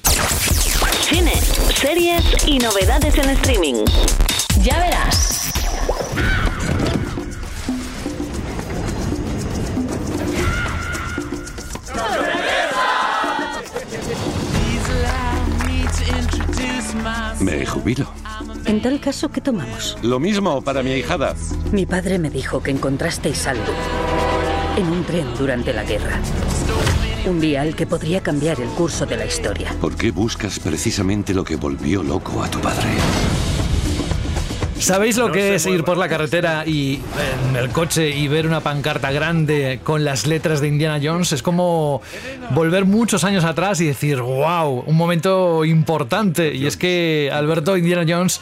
[1.01, 1.33] Cine,
[1.73, 3.83] series y novedades en streaming.
[4.61, 5.51] Ya verás.
[17.39, 18.07] Me jubilo.
[18.67, 19.97] En tal caso, ¿qué tomamos?
[20.01, 21.35] Lo mismo para mi hijada.
[21.71, 23.73] Mi padre me dijo que encontrasteis algo
[24.77, 26.19] en un tren durante la guerra.
[27.27, 29.73] Un vial que podría cambiar el curso de la historia.
[29.79, 32.89] ¿Por qué buscas precisamente lo que volvió loco a tu padre?
[34.79, 36.99] ¿Sabéis lo que es ir por la carretera y
[37.49, 41.31] en el coche y ver una pancarta grande con las letras de Indiana Jones?
[41.31, 42.01] Es como
[42.51, 46.53] volver muchos años atrás y decir, wow, un momento importante.
[46.53, 48.41] Y es que Alberto Indiana Jones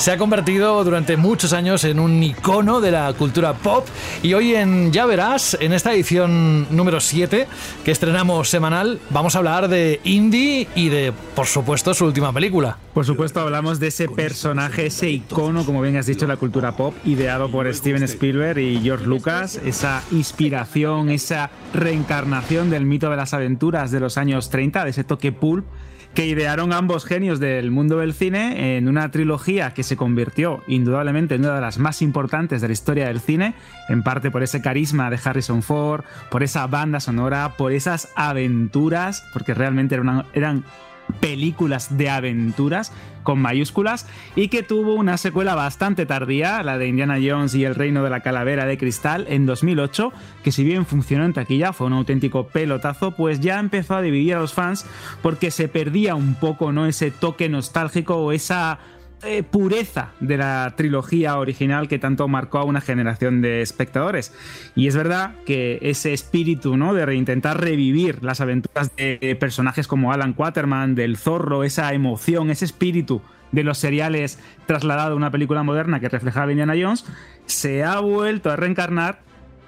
[0.00, 3.86] se ha convertido durante muchos años en un icono de la cultura pop.
[4.22, 7.46] Y hoy en Ya Verás, en esta edición número 7
[7.84, 12.78] que estrenamos semanal, vamos a hablar de Indy y de, por supuesto, su última película.
[12.94, 16.94] Por supuesto, hablamos de ese personaje, ese icono, como bien has dicho, la cultura pop,
[17.04, 23.34] ideado por Steven Spielberg y George Lucas, esa inspiración, esa reencarnación del mito de las
[23.34, 25.66] aventuras de los años 30, de ese toque pulp
[26.14, 31.36] que idearon ambos genios del mundo del cine en una trilogía que se convirtió indudablemente
[31.36, 33.54] en una de las más importantes de la historia del cine,
[33.88, 39.24] en parte por ese carisma de Harrison Ford, por esa banda sonora, por esas aventuras,
[39.32, 39.94] porque realmente
[40.34, 40.64] eran,
[41.12, 42.92] películas de aventuras
[43.22, 47.74] con mayúsculas y que tuvo una secuela bastante tardía, la de Indiana Jones y el
[47.74, 51.86] reino de la calavera de cristal en 2008, que si bien funcionó en taquilla, fue
[51.86, 54.86] un auténtico pelotazo, pues ya empezó a dividir a los fans
[55.22, 56.86] porque se perdía un poco ¿no?
[56.86, 58.78] ese toque nostálgico o esa
[59.22, 64.34] eh, pureza de la trilogía original que tanto marcó a una generación de espectadores.
[64.74, 66.94] Y es verdad que ese espíritu ¿no?
[66.94, 72.64] de reintentar revivir las aventuras de personajes como Alan Quaterman, del zorro, esa emoción, ese
[72.64, 77.04] espíritu de los seriales trasladado a una película moderna que reflejaba Indiana Jones,
[77.46, 79.20] se ha vuelto a reencarnar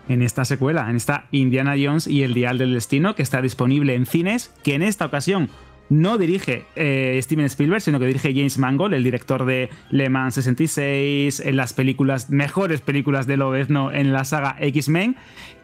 [0.09, 3.95] en esta secuela, en esta Indiana Jones y el Dial del Destino, que está disponible
[3.95, 5.49] en cines, que en esta ocasión
[5.93, 10.35] no dirige eh, Steven Spielberg, sino que dirige James Mangold, el director de Le Mans
[10.35, 15.17] 66, en las películas, mejores películas de Lobezno en la saga X-Men,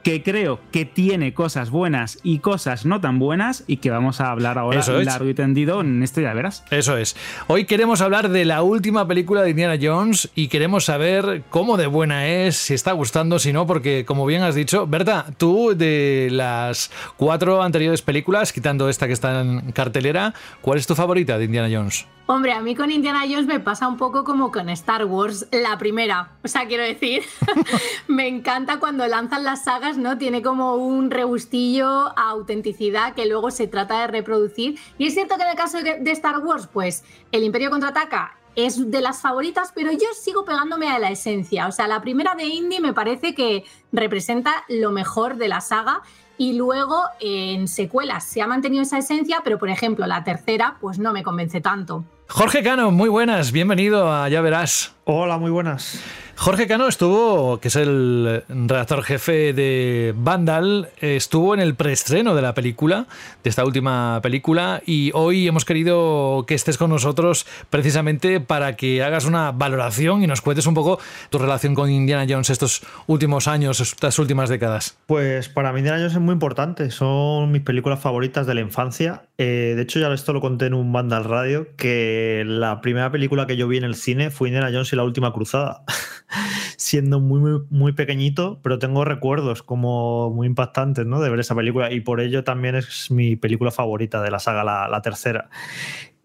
[0.08, 4.30] que creo que tiene cosas buenas y cosas no tan buenas y que vamos a
[4.30, 6.64] hablar ahora largo y tendido en esto ya verás.
[6.70, 7.14] Eso es.
[7.46, 11.88] Hoy queremos hablar de la última película de Indiana Jones y queremos saber cómo de
[11.88, 16.28] buena es, si está gustando, si no, porque como bien has dicho, Berta, tú de
[16.30, 21.44] las cuatro anteriores películas, quitando esta que está en cartelera, ¿cuál es tu favorita de
[21.44, 22.06] Indiana Jones?
[22.30, 25.78] Hombre, a mí con Indiana Jones me pasa un poco como con Star Wars, la
[25.78, 26.32] primera.
[26.44, 27.22] O sea, quiero decir,
[28.06, 30.18] me encanta cuando lanzan las sagas, ¿no?
[30.18, 34.78] Tiene como un rebustillo a autenticidad que luego se trata de reproducir.
[34.98, 38.90] Y es cierto que en el caso de Star Wars, pues el Imperio contraataca es
[38.90, 41.66] de las favoritas, pero yo sigo pegándome a la esencia.
[41.66, 46.02] O sea, la primera de Indy me parece que representa lo mejor de la saga
[46.36, 50.98] y luego en secuelas se ha mantenido esa esencia, pero por ejemplo la tercera pues
[50.98, 52.04] no me convence tanto.
[52.30, 54.94] Jorge Cano, muy buenas, bienvenido a Ya Verás.
[55.04, 56.00] Hola, muy buenas.
[56.36, 62.42] Jorge Cano estuvo, que es el redactor jefe de Vandal, estuvo en el preestreno de
[62.42, 63.06] la película,
[63.42, 69.02] de esta última película, y hoy hemos querido que estés con nosotros precisamente para que
[69.02, 73.48] hagas una valoración y nos cuentes un poco tu relación con Indiana Jones estos últimos
[73.48, 74.96] años, estas últimas décadas.
[75.06, 79.22] Pues para mí Indiana Jones es muy importante, son mis películas favoritas de la infancia.
[79.38, 83.46] Eh, de hecho, ya esto lo conté en un Vandal Radio, que la primera película
[83.46, 85.84] que yo vi en el cine fue Indiana Jones y la última cruzada.
[86.76, 91.20] siendo muy, muy, muy, pequeñito, pero tengo recuerdos como muy impactantes ¿no?
[91.20, 94.64] de ver esa película y por ello también es mi película favorita de la saga,
[94.64, 95.50] la, la tercera.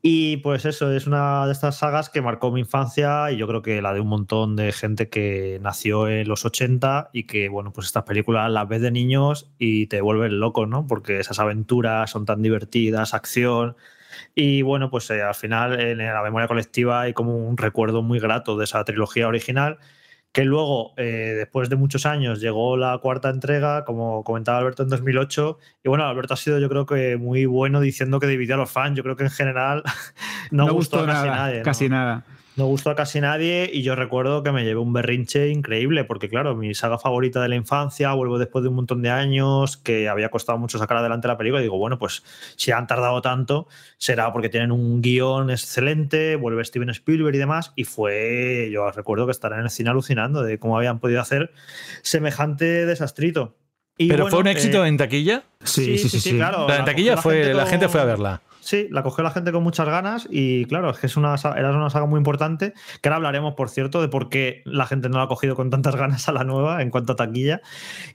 [0.05, 3.61] Y pues eso, es una de estas sagas que marcó mi infancia y yo creo
[3.61, 7.71] que la de un montón de gente que nació en los 80 y que, bueno,
[7.71, 10.87] pues estas películas las ves de niños y te vuelven loco, ¿no?
[10.87, 13.77] Porque esas aventuras son tan divertidas, acción,
[14.35, 18.19] y bueno, pues eh, al final en la memoria colectiva hay como un recuerdo muy
[18.19, 19.79] grato de esa trilogía original
[20.33, 24.89] que luego, eh, después de muchos años, llegó la cuarta entrega, como comentaba Alberto en
[24.89, 28.57] 2008, y bueno, Alberto ha sido yo creo que muy bueno diciendo que dividió a
[28.57, 29.83] los fans, yo creo que en general
[30.51, 31.61] no, gustó, casi nadie.
[31.61, 35.49] Casi nada no gustó a casi nadie y yo recuerdo que me llevé un berrinche
[35.49, 39.09] increíble porque claro, mi saga favorita de la infancia, vuelvo después de un montón de
[39.09, 42.23] años, que había costado mucho sacar adelante la película y digo, bueno, pues
[42.55, 47.73] si han tardado tanto será porque tienen un guion excelente, vuelve Steven Spielberg y demás
[47.75, 51.51] y fue, yo recuerdo que estarán en el cine alucinando de cómo habían podido hacer
[52.01, 53.55] semejante desastrito.
[53.97, 55.43] ¿Pero fue un éxito eh, en taquilla?
[55.63, 56.67] Sí, sí, sí, claro.
[56.71, 58.41] en taquilla fue, la gente fue a verla.
[58.63, 61.75] Sí, la cogió la gente con muchas ganas y claro, es que es una, era
[61.75, 65.17] una saga muy importante, que ahora hablaremos, por cierto, de por qué la gente no
[65.17, 67.61] la ha cogido con tantas ganas a la nueva en cuanto a taquilla.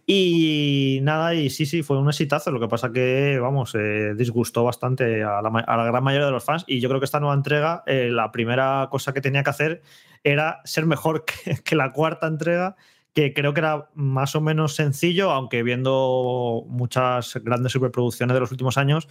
[0.07, 4.65] Y nada, y sí, sí, fue un exitazo, lo que pasa que, vamos, eh, disgustó
[4.65, 7.83] bastante a la, gran mayoría de los fans y yo creo que esta nueva entrega,
[7.85, 9.83] eh, la primera cosa que tenía que hacer
[10.25, 11.27] era ser mejor
[11.63, 12.75] que la cuarta entrega
[13.19, 18.53] que creo que era más o menos sencillo, aunque viendo muchas grandes superproducciones de los
[18.53, 19.09] últimos años,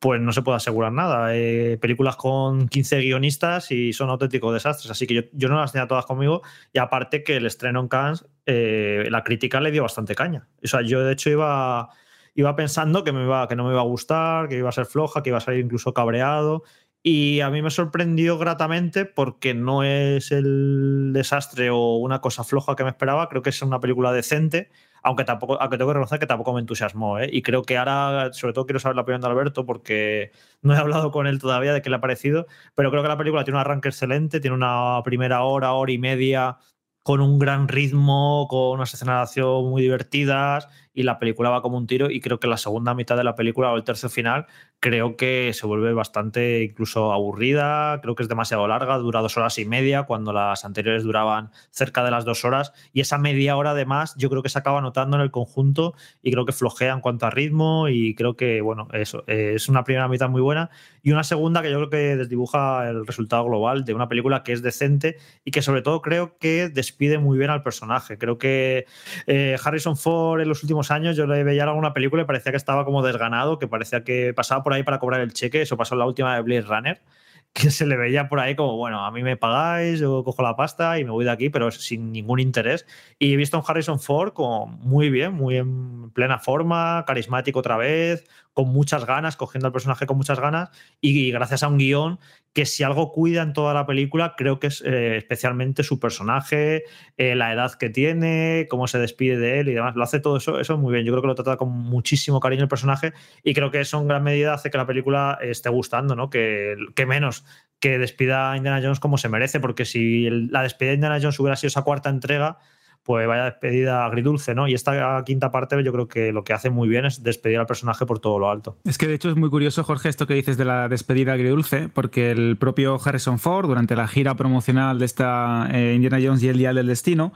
[0.00, 1.36] pues no se puede asegurar nada.
[1.36, 5.86] Eh, películas con 15 guionistas y son auténticos desastres, así que yo, no las tenía
[5.86, 10.14] todas conmigo y aparte que el estreno en Cannes, eh, la crítica le dio bastante
[10.14, 10.48] caña.
[10.64, 11.90] O sea, yo de hecho iba,
[12.34, 15.28] iba pensando que, que no me iba a gustar, que iba a ser floja, que
[15.28, 16.64] iba a salir incluso cabreado
[17.02, 22.76] y a mí me sorprendió gratamente porque no es el desastre o una cosa floja
[22.76, 24.70] que me esperaba, creo que es una película decente
[25.02, 27.18] aunque tampoco, aunque tengo que reconocer que tampoco me entusiasmó.
[27.18, 27.28] ¿eh?
[27.32, 30.32] Y creo que ahora, sobre todo, quiero saber la opinión de Alberto porque
[30.62, 33.18] no he hablado con él todavía de qué le ha parecido, pero creo que la
[33.18, 36.58] película tiene un arranque excelente, tiene una primera hora, hora y media
[37.02, 40.68] con un gran ritmo, con unas escenas muy divertidas
[41.00, 43.34] y la película va como un tiro y creo que la segunda mitad de la
[43.34, 44.46] película o el tercio final
[44.78, 49.58] creo que se vuelve bastante incluso aburrida, creo que es demasiado larga, dura dos horas
[49.58, 53.70] y media cuando las anteriores duraban cerca de las dos horas y esa media hora
[53.70, 57.00] además yo creo que se acaba notando en el conjunto y creo que flojea en
[57.00, 60.70] cuanto a ritmo y creo que bueno, eso es una primera mitad muy buena
[61.02, 64.52] y una segunda que yo creo que desdibuja el resultado global de una película que
[64.52, 68.18] es decente y que sobre todo creo que despide muy bien al personaje.
[68.18, 68.86] Creo que
[69.26, 72.56] eh, Harrison Ford en los últimos años yo le veía alguna película y parecía que
[72.56, 75.62] estaba como desganado, que parecía que pasaba por ahí para cobrar el cheque.
[75.62, 77.02] Eso pasó en la última de Blade Runner
[77.52, 80.56] que se le veía por ahí como, bueno, a mí me pagáis, yo cojo la
[80.56, 82.86] pasta y me voy de aquí, pero sin ningún interés.
[83.18, 87.76] Y he visto a Harrison Ford como muy bien, muy en plena forma, carismático otra
[87.76, 92.18] vez, con muchas ganas, cogiendo al personaje con muchas ganas y, gracias a un guion
[92.52, 96.82] que si algo cuida en toda la película, creo que es eh, especialmente su personaje,
[97.16, 99.94] eh, la edad que tiene, cómo se despide de él y demás.
[99.94, 101.06] Lo hace todo eso, eso muy bien.
[101.06, 103.12] Yo creo que lo trata con muchísimo cariño el personaje
[103.44, 106.28] y creo que eso en gran medida hace que la película esté gustando, ¿no?
[106.28, 107.44] Que, menos
[107.78, 111.38] que despida a Indiana Jones como se merece, porque si la despedida de Indiana Jones
[111.38, 112.58] hubiera sido esa cuarta entrega,
[113.02, 114.68] pues vaya despedida agridulce, ¿no?
[114.68, 117.66] Y esta quinta parte yo creo que lo que hace muy bien es despedir al
[117.66, 118.76] personaje por todo lo alto.
[118.84, 121.88] Es que de hecho es muy curioso, Jorge, esto que dices de la despedida agridulce,
[121.88, 126.48] porque el propio Harrison Ford, durante la gira promocional de esta eh, Indiana Jones y
[126.48, 127.32] el Día del Destino,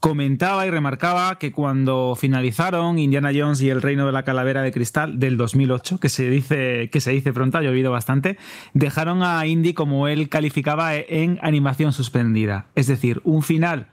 [0.00, 4.72] comentaba y remarcaba que cuando finalizaron Indiana Jones y el Reino de la Calavera de
[4.72, 8.38] Cristal del 2008, que se dice, que se dice pronto, llovido bastante,
[8.72, 12.66] dejaron a Indy como él calificaba en animación suspendida.
[12.74, 13.88] Es decir, un final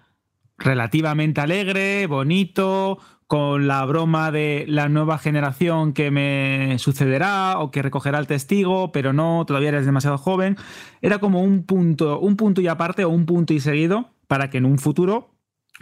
[0.58, 7.82] relativamente alegre, bonito, con la broma de la nueva generación que me sucederá o que
[7.82, 10.56] recogerá el testigo, pero no, todavía eres demasiado joven.
[11.02, 14.58] Era como un punto, un punto y aparte o un punto y seguido para que
[14.58, 15.36] en un futuro,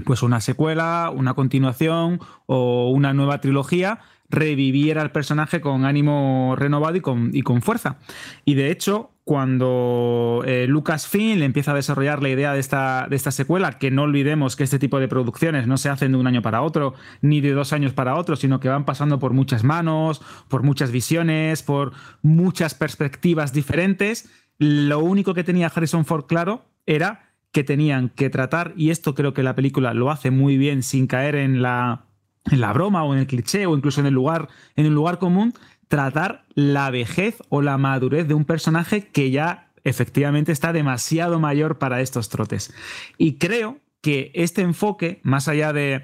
[0.06, 6.98] pues una secuela, una continuación o una nueva trilogía reviviera el personaje con ánimo renovado
[6.98, 8.00] y con, y con fuerza.
[8.44, 13.32] Y de hecho, cuando eh, Lucasfilm empieza a desarrollar la idea de esta, de esta
[13.32, 16.43] secuela, que no olvidemos que este tipo de producciones no se hacen de un año
[16.43, 20.22] para otro, ni de dos años para otro, sino que van pasando por muchas manos,
[20.47, 24.30] por muchas visiones, por muchas perspectivas diferentes,
[24.60, 29.34] lo único que tenía Harrison Ford claro era que tenían que tratar, y esto creo
[29.34, 32.06] que la película lo hace muy bien sin caer en la,
[32.52, 35.18] en la broma o en el cliché o incluso en el lugar, en el lugar
[35.18, 35.54] común,
[35.88, 41.78] tratar la vejez o la madurez de un personaje que ya efectivamente está demasiado mayor
[41.78, 42.74] para estos trotes.
[43.18, 46.03] Y creo que este enfoque, más allá de,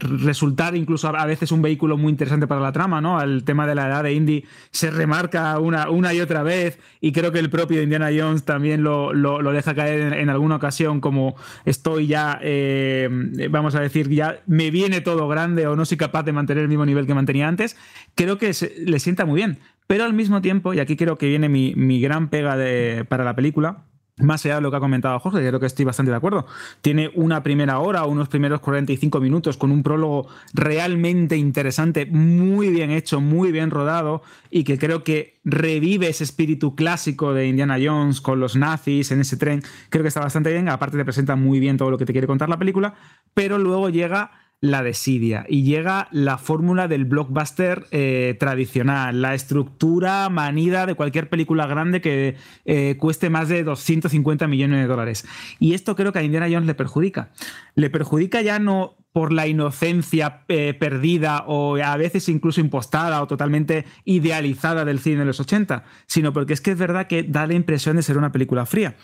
[0.00, 3.20] resultar incluso a veces un vehículo muy interesante para la trama, ¿no?
[3.20, 7.12] El tema de la edad de Indy se remarca una, una y otra vez y
[7.12, 9.12] creo que el propio Indiana Jones también lo,
[9.52, 11.36] deja caer en, alguna ocasión como
[11.66, 13.10] estoy ya, eh,
[13.50, 16.70] vamos a decir, ya me viene todo grande o no soy capaz de mantener el
[16.70, 17.76] mismo nivel que mantenía antes,
[18.14, 19.58] creo que le sienta muy bien.
[19.86, 22.56] Pero al mismo tiempo, y aquí creo que viene mi, gran pega
[23.08, 23.84] para la película,
[24.18, 26.46] más allá de lo que ha comentado Jorge, creo que estoy bastante de acuerdo.
[26.80, 32.90] Tiene una primera hora, unos primeros 45 minutos con un prólogo realmente interesante, muy bien
[32.90, 38.22] hecho, muy bien rodado y que creo que revive ese espíritu clásico de Indiana Jones
[38.22, 39.62] con los nazis en ese tren.
[39.90, 42.26] Creo que está bastante bien, aparte te presenta muy bien todo lo que te quiere
[42.26, 42.94] contar la película,
[43.34, 44.30] pero luego llega
[44.70, 51.28] la desidia y llega la fórmula del blockbuster eh, tradicional, la estructura manida de cualquier
[51.28, 55.26] película grande que eh, cueste más de 250 millones de dólares.
[55.58, 57.30] Y esto creo que a Indiana Jones le perjudica.
[57.74, 63.26] Le perjudica ya no por la inocencia eh, perdida o a veces incluso impostada o
[63.26, 67.46] totalmente idealizada del cine de los 80, sino porque es que es verdad que da
[67.46, 68.96] la impresión de ser una película fría.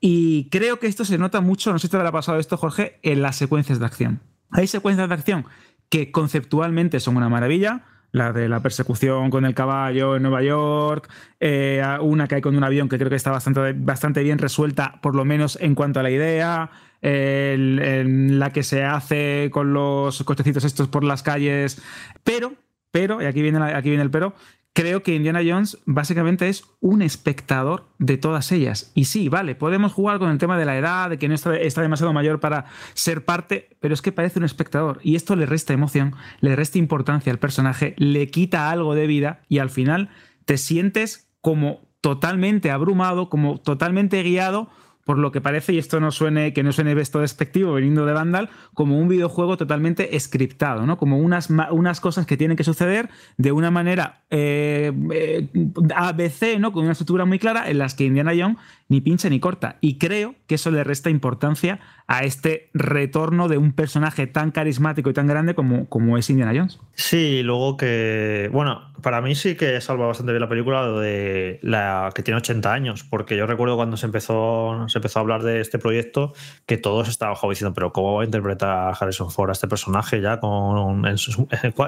[0.00, 2.98] Y creo que esto se nota mucho, no sé si te habrá pasado esto, Jorge,
[3.02, 4.29] en las secuencias de acción.
[4.52, 5.46] Hay secuencias de acción
[5.88, 7.82] que conceptualmente son una maravilla.
[8.12, 12.56] La de la persecución con el caballo en Nueva York, eh, una que hay con
[12.56, 16.00] un avión que creo que está bastante, bastante bien resuelta, por lo menos en cuanto
[16.00, 16.70] a la idea.
[17.02, 21.80] la que se hace con los cochecitos estos por las calles.
[22.24, 22.54] Pero,
[22.90, 24.34] pero, y aquí viene, aquí viene el pero,
[24.72, 28.92] creo que Indiana Jones básicamente es un espectador de todas ellas.
[28.94, 31.82] Y sí, vale, podemos jugar con el tema de la edad, de que no está,
[31.82, 35.00] demasiado mayor para ser parte, pero es que parece un espectador.
[35.02, 39.42] Y esto le resta emoción, le resta importancia al personaje, le quita algo de vida
[39.48, 40.10] y al final
[40.44, 44.70] te sientes como totalmente abrumado, como totalmente guiado
[45.04, 48.12] por lo que parece, y esto no suene, que no suene esto despectivo veniendo de
[48.12, 50.98] Vandal, como un videojuego totalmente scriptado, ¿no?
[50.98, 55.48] Como unas, unas cosas que tienen que suceder de una manera eh, eh,
[55.94, 56.72] ABC, ¿no?
[56.72, 59.76] Con una estructura muy clara, en las que Indiana Jones ni pincha ni corta.
[59.80, 65.10] Y creo que eso le resta importancia a este retorno de un personaje tan carismático
[65.10, 66.80] y tan grande como, como es Indiana Jones.
[66.94, 72.10] Sí, luego que, bueno, para mí sí que salva bastante bien la película de la
[72.14, 75.60] que tiene 80 años, porque yo recuerdo cuando se empezó, se empezó a hablar de
[75.60, 76.32] este proyecto
[76.66, 80.40] que todos estaban diciendo, pero ¿cómo va a interpretar Harrison Ford a este personaje ya
[80.40, 81.04] con...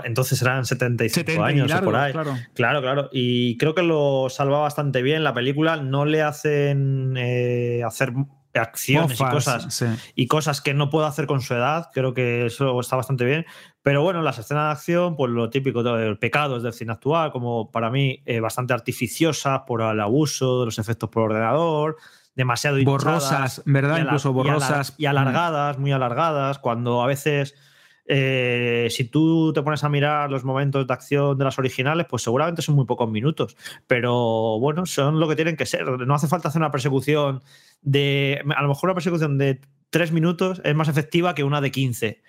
[0.04, 2.12] entonces eran 75 años o por ahí.
[2.12, 2.34] Claro.
[2.54, 3.08] claro, claro.
[3.12, 5.24] Y creo que lo salva bastante bien.
[5.24, 8.12] La película no le hacen eh, hacer
[8.54, 9.84] acciones y cosas
[10.14, 11.90] y cosas que no puedo hacer con su edad.
[11.92, 13.46] Creo que eso está bastante bien.
[13.82, 17.32] Pero bueno, las escenas de acción, pues lo típico del pecado es del cine actual,
[17.32, 21.96] como para mí eh, bastante artificiosas por el abuso de los efectos por ordenador,
[22.34, 23.98] demasiado borrosas, ¿verdad?
[23.98, 27.54] Incluso borrosas y, alargadas, muy alargadas, cuando a veces
[28.06, 32.22] eh, si tú te pones a mirar los momentos de acción de las originales, pues
[32.22, 33.56] seguramente son muy pocos minutos.
[33.86, 35.86] Pero bueno, son lo que tienen que ser.
[35.86, 37.42] No hace falta hacer una persecución
[37.80, 38.42] de.
[38.56, 39.60] A lo mejor una persecución de
[39.90, 42.22] tres minutos es más efectiva que una de 15.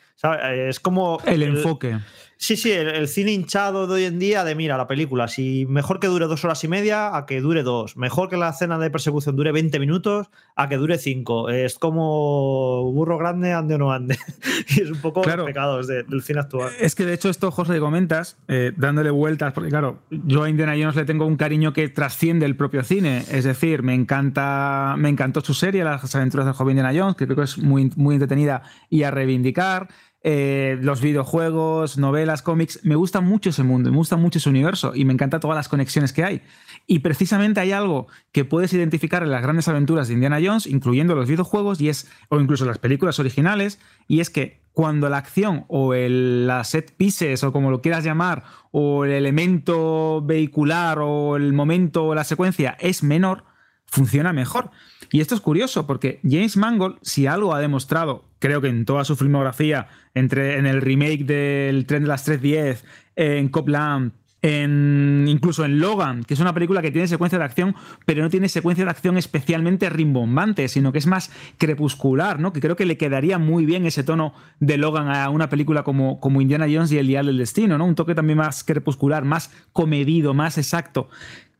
[0.53, 1.19] Es como.
[1.25, 1.99] El, enfoque.
[2.37, 5.99] Sí, sí, el, cine hinchado de hoy en día de mira la película, si mejor
[5.99, 8.89] que dure dos horas y media a que dure dos, mejor que la escena de
[8.89, 11.49] persecución dure 20 minutos a que dure cinco.
[11.49, 14.17] Es como burro grande, ande o no ande.
[14.69, 16.71] y es un poco claro, pecados del cine actual.
[16.79, 20.73] Es que de hecho esto, José, comentas, eh, dándole vueltas, porque claro, yo a Indiana
[20.77, 23.23] Jones le tengo un cariño que trasciende el propio cine.
[23.31, 27.25] Es decir, me encanta, me encantó su serie, Las aventuras del joven Indiana Jones, que
[27.25, 29.89] creo que es muy, muy entretenida y a reivindicar.
[30.25, 32.79] Eh, los videojuegos, novelas, cómics.
[32.83, 35.67] Me gusta mucho ese mundo, me gusta mucho ese universo y me encanta todas las
[35.67, 36.41] conexiones que hay.
[36.87, 41.13] Y precisamente hay algo que puedes identificar en las grandes aventuras de Indiana Jones, incluyendo
[41.13, 45.65] los videojuegos y es, o incluso las películas originales, y es que cuando la acción
[45.67, 51.35] o el, las set pieces o como lo quieras llamar, o el elemento vehicular o
[51.35, 53.43] el momento o la secuencia es menor,
[53.85, 54.71] funciona mejor.
[55.11, 59.05] Y esto es curioso porque James Mangold, si algo ha demostrado, creo que en toda
[59.05, 62.83] su filmografía, entre, en el remake del Tren de las 310,
[63.15, 67.73] en Copland, incluso en Logan, que es una película que tiene secuencia de acción,
[68.05, 72.51] pero no tiene secuencia de acción especialmente rimbombante, sino que es más crepuscular, ¿no?
[72.51, 76.19] Que creo que le quedaría muy bien ese tono de Logan a una película como,
[76.19, 77.85] como Indiana Jones y el Dial del Destino, ¿no?
[77.85, 81.07] Un toque también más crepuscular, más comedido, más exacto.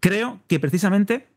[0.02, 1.28] Creo que precisamente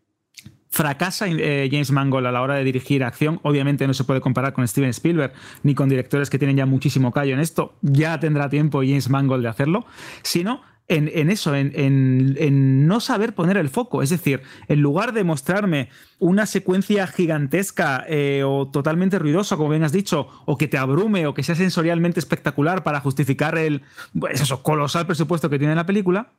[0.77, 3.41] fracasa eh, James Mangold a la hora de dirigir acción.
[3.43, 7.13] Obviamente no se puede comparar con Steven Spielberg ni con directores que tienen ya muchísimo
[7.13, 7.77] callo en esto.
[7.81, 9.87] Ya tendrá tiempo James Mangold de hacerlo.
[10.23, 14.03] Sino en, eso, en, no saber poner el foco.
[14.03, 19.83] Es decir, en lugar de mostrarme una secuencia gigantesca eh, o totalmente ruidosa, como bien
[19.83, 23.81] has dicho, o que te abrume o que sea sensorialmente espectacular para justificar el
[24.19, 26.33] pues eso, colosal presupuesto que tiene la película,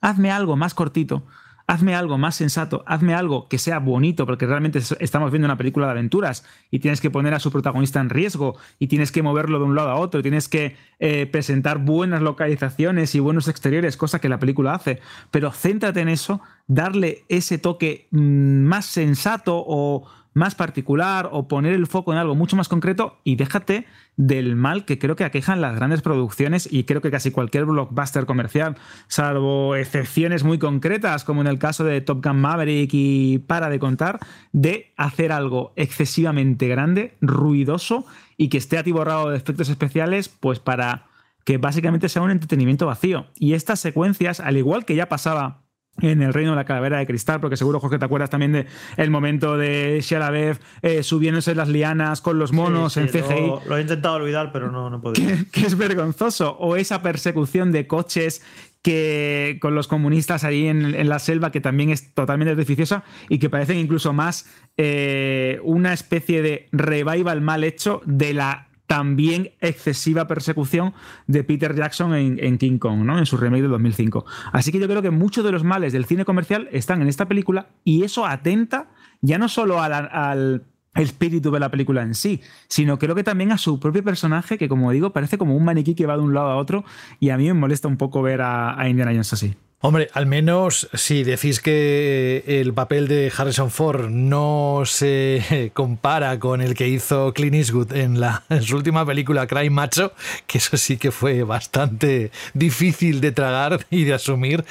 [0.00, 1.26] hazme algo más cortito
[1.66, 5.86] hazme algo más sensato, hazme algo que sea bonito, porque realmente estamos viendo una película
[5.86, 9.58] de aventuras y tienes que poner a su protagonista en riesgo y tienes que moverlo
[9.58, 14.20] de un lado a otro, tienes que eh, presentar buenas localizaciones y buenos exteriores, cosa
[14.20, 15.00] que la película hace,
[15.30, 21.72] pero céntrate en eso, darle ese toque mm, más sensato o más particular o poner
[21.72, 25.60] el foco en algo mucho más concreto y déjate del mal que creo que aquejan
[25.60, 28.76] las grandes producciones y creo que casi cualquier blockbuster comercial,
[29.08, 33.78] salvo excepciones muy concretas como en el caso de Top Gun Maverick y para de
[33.78, 34.20] contar,
[34.52, 38.04] de hacer algo excesivamente grande, ruidoso
[38.36, 41.06] y que esté atiborrado de efectos especiales pues para
[41.44, 43.26] que básicamente sea un entretenimiento vacío.
[43.38, 45.63] Y estas secuencias, al igual que ya pasaba
[46.00, 48.66] en el reino de la calavera de cristal, porque seguro, Jorge, te acuerdas también del
[48.96, 53.52] el momento de Shalabev eh, subiéndose las lianas con los monos en CGI.
[53.68, 55.14] Lo, he intentado olvidar, pero no, no puedo.
[55.14, 56.56] Que, que, es vergonzoso.
[56.58, 58.42] O esa persecución de coches
[58.84, 63.48] que con los comunistas ahí en, la selva, que también es totalmente deficiosa y que
[63.48, 70.94] parecen incluso más eh, una especie de revival mal hecho de la también excesiva persecución
[71.26, 73.18] de Peter Jackson en, King Kong, ¿no?
[73.18, 74.24] en su remake de 2005.
[74.52, 77.26] Así que yo creo que muchos de los males del cine comercial están en esta
[77.26, 78.88] película y eso atenta
[79.20, 80.64] ya no solo al,
[80.94, 84.68] espíritu de la película en sí, sino creo que también a su propio personaje, que
[84.68, 86.84] como digo, parece como un maniquí que va de un lado a otro
[87.18, 89.56] y a mí me molesta un poco ver a, a Indiana Jones así.
[89.86, 96.62] Hombre, al menos si decís que el papel de Harrison Ford no se compara con
[96.62, 100.14] el que hizo Clint Eastwood en, la, su última película Crime Macho,
[100.46, 104.64] que eso sí que fue bastante difícil de tragar y de asumir.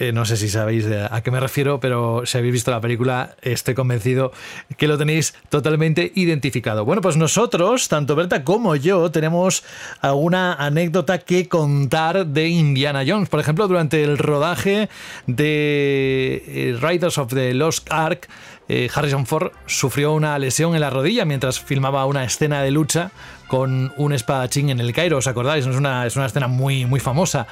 [0.00, 3.34] Eh, no sé si sabéis a qué me refiero, pero si habéis visto la película,
[3.42, 4.30] estoy convencido
[4.76, 6.84] que lo tenéis totalmente identificado.
[6.84, 9.64] Bueno, pues nosotros, tanto Berta como yo, tenemos
[10.00, 13.28] alguna anécdota que contar de Indiana Jones.
[13.28, 14.88] Por ejemplo, durante el rodaje
[15.26, 18.28] de eh, Riders of the Lost Ark,
[18.68, 23.10] eh, Harrison Ford sufrió una lesión en la rodilla mientras filmaba una escena de lucha
[23.48, 25.66] con un espadachín en el Cairo, ¿os acordáis?
[25.66, 27.46] Es una, es una escena muy, muy famosa.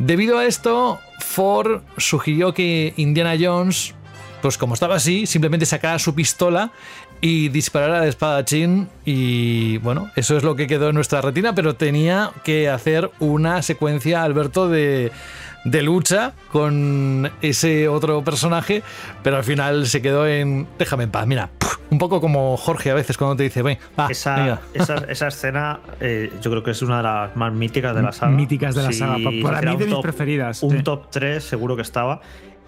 [0.00, 3.94] Debido a esto, Ford sugirió que Indiana Jones,
[4.40, 6.72] pues como estaba así, simplemente sacara su pistola
[7.20, 11.76] y disparara de espadachín y bueno, eso es lo que quedó en nuestra retina, pero
[11.76, 15.12] tenía que hacer una secuencia, Alberto, de,
[15.64, 18.82] de lucha con ese otro personaje,
[19.22, 21.50] pero al final se quedó en déjame en paz, mira,
[21.90, 26.50] un poco como Jorge a veces cuando te dice, ven, esa, esa, escena eh, yo
[26.50, 28.32] creo que es una de las más míticas de la saga.
[28.32, 30.62] Míticas de la saga, para mí de mis preferidas.
[30.62, 32.20] Un top 3 seguro que estaba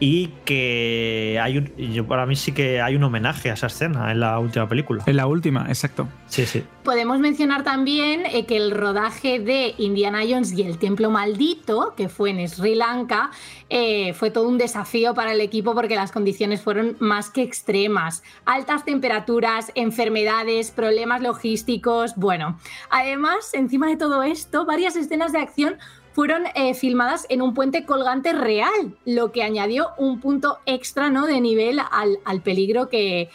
[0.05, 4.11] y que hay un, yo, para mí sí que hay un homenaje a esa escena
[4.11, 5.05] en la última película.
[5.07, 6.09] En la última, exacto.
[6.26, 6.64] Sí, sí.
[6.82, 12.09] Podemos mencionar también eh, que el rodaje de Indiana Jones y el Templo Maldito, que
[12.09, 13.30] fue en Sri Lanka,
[13.70, 18.24] eh, fue todo un desafío para el equipo porque las condiciones fueron más que extremas.
[18.44, 22.59] Altas temperaturas, enfermedades, problemas logísticos, bueno.
[22.90, 25.76] Además, encima de todo esto, varias escenas de acción
[26.13, 31.27] fueron eh, filmadas en un puente colgante real, lo que añadió un punto extra ¿no?
[31.27, 33.31] de nivel al, peligro que,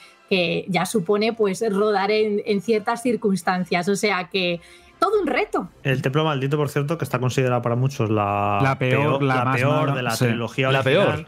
[0.67, 3.87] ya supone pues, rodar en, ciertas circunstancias.
[3.89, 4.61] O sea que
[4.99, 5.69] todo un reto.
[5.83, 10.03] El templo maldito, por cierto, que está considerado para muchos la, peor, la, peor de
[10.03, 11.25] la trilogía La peor.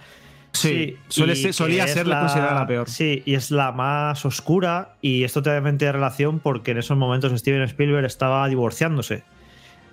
[0.51, 2.89] Sí, solía ser la, considerada la peor.
[2.89, 7.31] Sí, y es la más oscura y esto obviamente tiene relación porque en esos momentos
[7.39, 9.23] Steven Spielberg estaba divorciándose.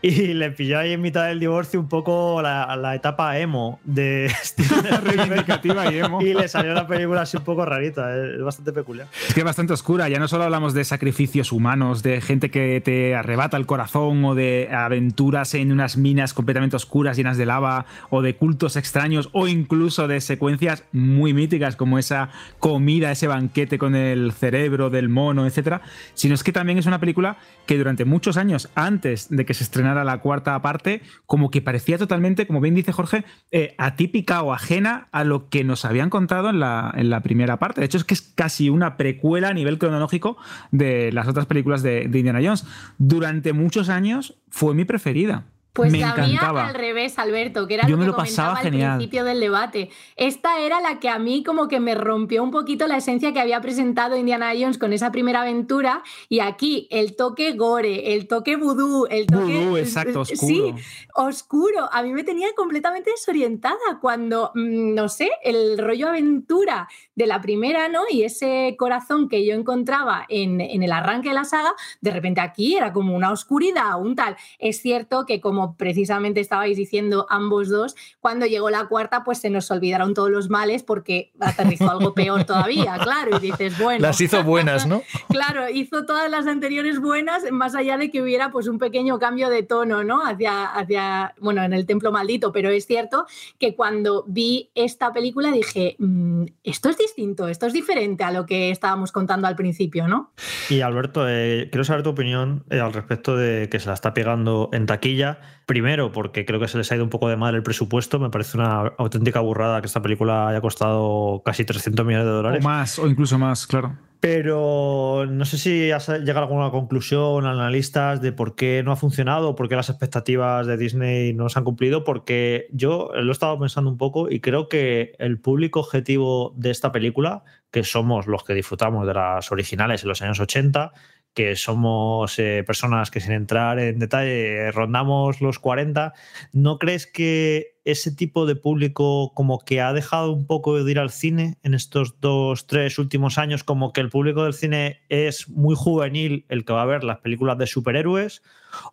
[0.03, 4.33] Y le pilló ahí en mitad del divorcio un poco la, la etapa emo de
[5.03, 6.23] reivindicativa y emo.
[6.23, 9.09] Y le salió la película así un poco rarita, es bastante peculiar.
[9.27, 12.81] Es que es bastante oscura, ya no solo hablamos de sacrificios humanos, de gente que
[12.81, 17.87] te arrebata el corazón o de aventuras en unas minas completamente oscuras llenas de lava
[18.11, 23.79] o de cultos extraños o incluso de secuencias muy míticas como esa comida, ese banquete
[23.79, 25.83] con el cerebro del mono, etcétera,
[26.15, 27.37] sino es que también es una película
[27.67, 31.99] que durante muchos años antes de que se estrenara la cuarta parte, como que parecía
[31.99, 36.51] totalmente, como bien dice Jorge, eh, atípica o ajena a lo que nos habían contado
[36.51, 37.81] en la, en la, primera parte.
[37.81, 40.37] De hecho, es que es casi una precuela a nivel cronológico
[40.71, 42.67] de las otras películas de, de Indiana Jones.
[42.99, 45.45] Durante muchos años fue mi preferida.
[45.77, 46.63] Pues me la encantaba.
[46.63, 48.97] mía al revés, Alberto, que era Yo lo me que lo pasaba comentaba al genial.
[48.97, 49.91] principio del debate.
[50.17, 53.41] Esta era la que a mí como que me rompió un poquito la esencia que
[53.41, 58.57] había presentado Indiana Jones con esa primera aventura y aquí el toque gore, el toque
[58.57, 60.39] vudú, el toque Vudú, exacto, oscuro.
[60.39, 60.75] Sí,
[61.15, 61.89] oscuro.
[61.93, 67.41] A mí me tenía completamente desorientada cuando mm, no sé, el rollo aventura de la
[67.41, 68.03] primera, ¿no?
[68.11, 72.43] Y ese corazón que yo encontraba en, en el arranque de la saga, de repente
[72.43, 74.37] aquí era como una oscuridad, un tal.
[74.59, 79.49] Es cierto que como precisamente estabais diciendo ambos dos, cuando llegó la cuarta, pues se
[79.49, 84.03] nos olvidaron todos los males porque aterrizó algo peor todavía, claro, y dices, bueno.
[84.03, 85.03] Las hizo buenas, ¿no?
[85.31, 89.49] claro, hizo todas las anteriores buenas, más allá de que hubiera pues un pequeño cambio
[89.49, 90.23] de tono, ¿no?
[90.23, 93.25] Hacia, hacia bueno, en el templo maldito, pero es cierto
[93.59, 98.47] que cuando vi esta película dije, "Mm, esto es distinto, esto es diferente a lo
[98.47, 100.33] que estábamos contando al principio, ¿no?
[100.69, 104.13] Y Alberto, eh, quiero saber tu opinión eh, al respecto de que se la está
[104.13, 105.39] pegando en taquilla.
[105.67, 108.19] Primero, porque creo que se les ha ido un poco de madre el presupuesto.
[108.19, 112.65] Me parece una auténtica burrada que esta película haya costado casi 300 millones de dólares.
[112.65, 113.97] O más, o incluso más, claro.
[114.21, 118.97] Pero no sé si has llegado a alguna conclusión, analistas, de por qué no ha
[118.97, 123.33] funcionado, por qué las expectativas de Disney no se han cumplido, porque yo lo he
[123.33, 128.27] estado pensando un poco y creo que el público objetivo de esta película, que somos
[128.27, 130.93] los que disfrutamos de las originales en los años 80,
[131.35, 136.15] que somos eh, personas que sin entrar en detalle rondamos los 40,
[136.53, 140.99] ¿no crees que ese tipo de público como que ha dejado un poco de ir
[140.99, 143.65] al cine en estos dos, tres últimos años?
[143.65, 147.19] Como que el público del cine es muy juvenil el que va a ver las
[147.19, 148.43] películas de superhéroes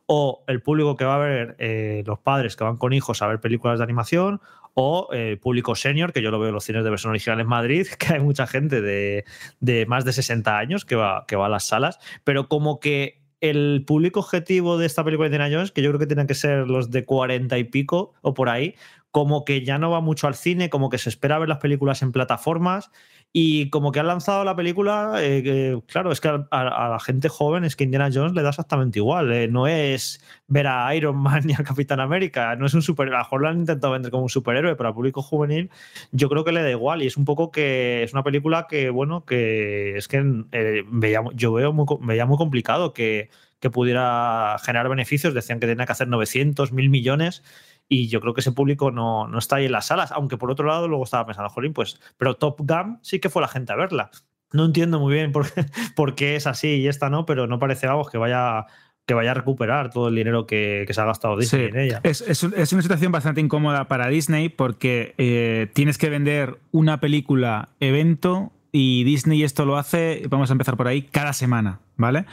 [0.06, 3.28] o el público que va a ver eh, los padres que van con hijos a
[3.28, 4.40] ver películas de animación
[4.76, 7.48] o el público senior, que yo lo veo en los cines de versión original en
[7.48, 9.26] Madrid, que hay mucha gente de,
[9.60, 13.23] de más de 60 años que va, que va a las salas, pero como que
[13.44, 16.34] el público objetivo de esta película de Indiana Jones, que yo creo que tienen que
[16.34, 18.76] ser los de 40 y pico o por ahí,
[19.14, 22.02] como que ya no va mucho al cine, como que se espera ver las películas
[22.02, 22.90] en plataformas
[23.32, 27.00] y como que han lanzado la película, eh, que, claro, es que a, a, la
[27.00, 30.96] gente joven es que Indiana Jones le da exactamente igual, eh, no es ver a
[30.96, 33.60] Iron Man ni a Capitán América, no es un superhéroe, a lo mejor lo han
[33.60, 35.70] intentado vender como un superhéroe, pero al público juvenil
[36.12, 38.90] yo creo que le da igual y es un poco que es una película que,
[38.90, 44.58] bueno, que es que eh, veía, yo veo muy, veía muy complicado que, que pudiera
[44.64, 47.44] generar beneficios, decían que tenía que hacer 900, 1000 millones
[47.88, 50.52] y yo creo que ese público no, no, está ahí en las salas, aunque por
[50.52, 53.74] otro lado luego estaba pensando, Jolín, pues, pero Top Gun sí que fue la gente
[53.74, 54.12] a verla.
[54.52, 55.66] No entiendo muy bien por qué,
[55.96, 58.66] por qué es así y esta no, pero no parece algo que vaya
[59.06, 61.70] que vaya a recuperar todo el dinero que, que se ha gastado Disney sí.
[61.74, 62.00] en ella.
[62.04, 67.02] Es, es, es, una situación bastante incómoda para Disney porque eh, tienes que vender una
[67.02, 72.26] película evento y Disney esto lo hace, vamos a empezar por ahí, cada semana, ¿vale?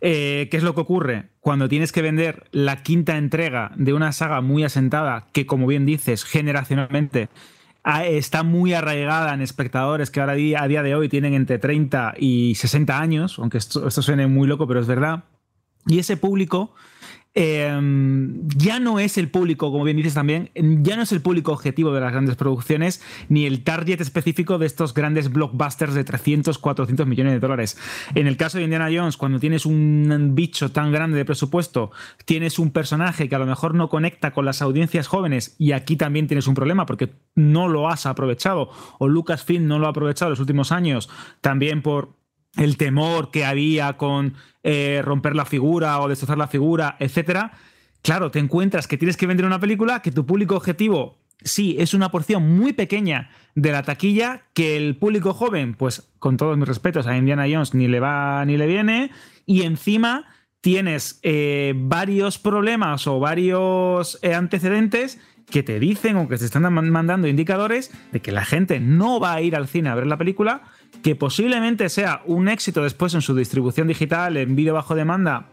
[0.00, 1.28] Eh, ¿Qué es lo que ocurre?
[1.44, 5.84] Cuando tienes que vender la quinta entrega de una saga muy asentada, que como bien
[5.84, 7.28] dices, generacionalmente
[8.06, 12.54] está muy arraigada en espectadores que ahora a día de hoy tienen entre 30 y
[12.54, 15.24] 60 años, aunque esto, esto suene muy loco, pero es verdad.
[15.86, 16.74] Y ese público
[17.36, 17.68] eh,
[18.56, 21.92] ya no es el público, como bien dices también, ya no es el público objetivo
[21.92, 27.06] de las grandes producciones, ni el target específico de estos grandes blockbusters de 300, 400
[27.06, 27.76] millones de dólares.
[28.14, 31.90] En el caso de Indiana Jones, cuando tienes un bicho tan grande de presupuesto,
[32.24, 35.96] tienes un personaje que a lo mejor no conecta con las audiencias jóvenes, y aquí
[35.96, 40.28] también tienes un problema porque no lo has aprovechado, o Lucasfilm no lo ha aprovechado
[40.28, 41.10] en los últimos años,
[41.40, 42.14] también por
[42.56, 47.52] el temor que había con eh, romper la figura o destrozar la figura, etcétera.
[48.02, 51.94] Claro, te encuentras que tienes que vender una película que tu público objetivo sí es
[51.94, 56.66] una porción muy pequeña de la taquilla que el público joven, pues con todos mis
[56.66, 59.10] respetos a Indiana Jones ni le va ni le viene
[59.46, 60.26] y encima
[60.60, 65.20] tienes eh, varios problemas o varios eh, antecedentes
[65.50, 69.34] que te dicen o que te están mandando indicadores de que la gente no va
[69.34, 70.62] a ir al cine a ver la película
[71.02, 75.46] que posiblemente sea un éxito después en su distribución digital, en vídeo bajo demanda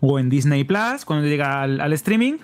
[0.00, 2.34] o en Disney Plus cuando llega al, al streaming.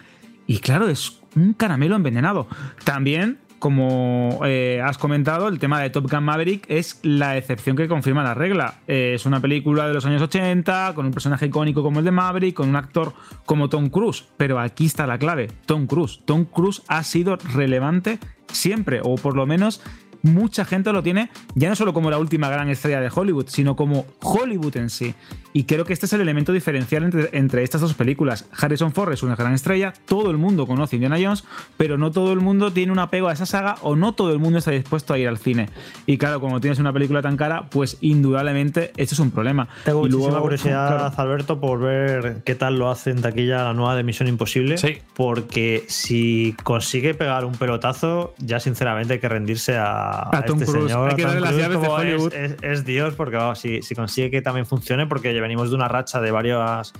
[0.47, 2.49] Y claro, es un caramelo envenenado.
[2.85, 7.87] También como eh, has comentado, el tema de Top Gun Maverick es la excepción que
[7.87, 8.81] confirma la regla.
[8.89, 12.11] Eh, es una película de los años 80, con un personaje icónico como el de
[12.11, 13.13] Maverick, con un actor
[13.47, 14.27] como Tom Cruise.
[14.37, 16.23] Pero aquí está la clave, Tom Cruise.
[16.25, 19.81] Tom Cruise ha sido relevante siempre, o por lo menos
[20.23, 23.77] mucha gente lo tiene ya no solo como la última gran estrella de Hollywood, sino
[23.77, 25.15] como Hollywood en sí.
[25.53, 28.47] Y creo que este es el elemento diferencial entre, estas dos películas.
[28.59, 31.45] Harrison Ford es una gran estrella, todo el mundo conoce Indiana Jones,
[31.77, 34.39] pero no todo el mundo tiene un apego a esa saga o no todo el
[34.39, 35.69] mundo está dispuesto a ir al cine.
[36.07, 39.69] Y claro, como tienes una película tan cara, pues indudablemente esto es un problema.
[39.85, 43.95] Tengo y muchísima curiosidad, Alberto, por ver qué tal lo hace en taquilla la nueva
[43.95, 44.79] de Misión Imposible.
[44.79, 44.99] Sí.
[45.15, 50.71] Porque si consigue pegar un pelotazo, ya sinceramente hay que rendirse a, A Tom este
[50.73, 50.91] Cruise.
[50.91, 51.11] señor.
[51.11, 52.35] Hay que a Tom darle las Cruise llaves de como es- Hollywood.
[52.35, 55.89] Es, es Dios, porque vamos, si, si consigue que también funcione, porque venimos de una
[55.89, 56.93] racha de varios,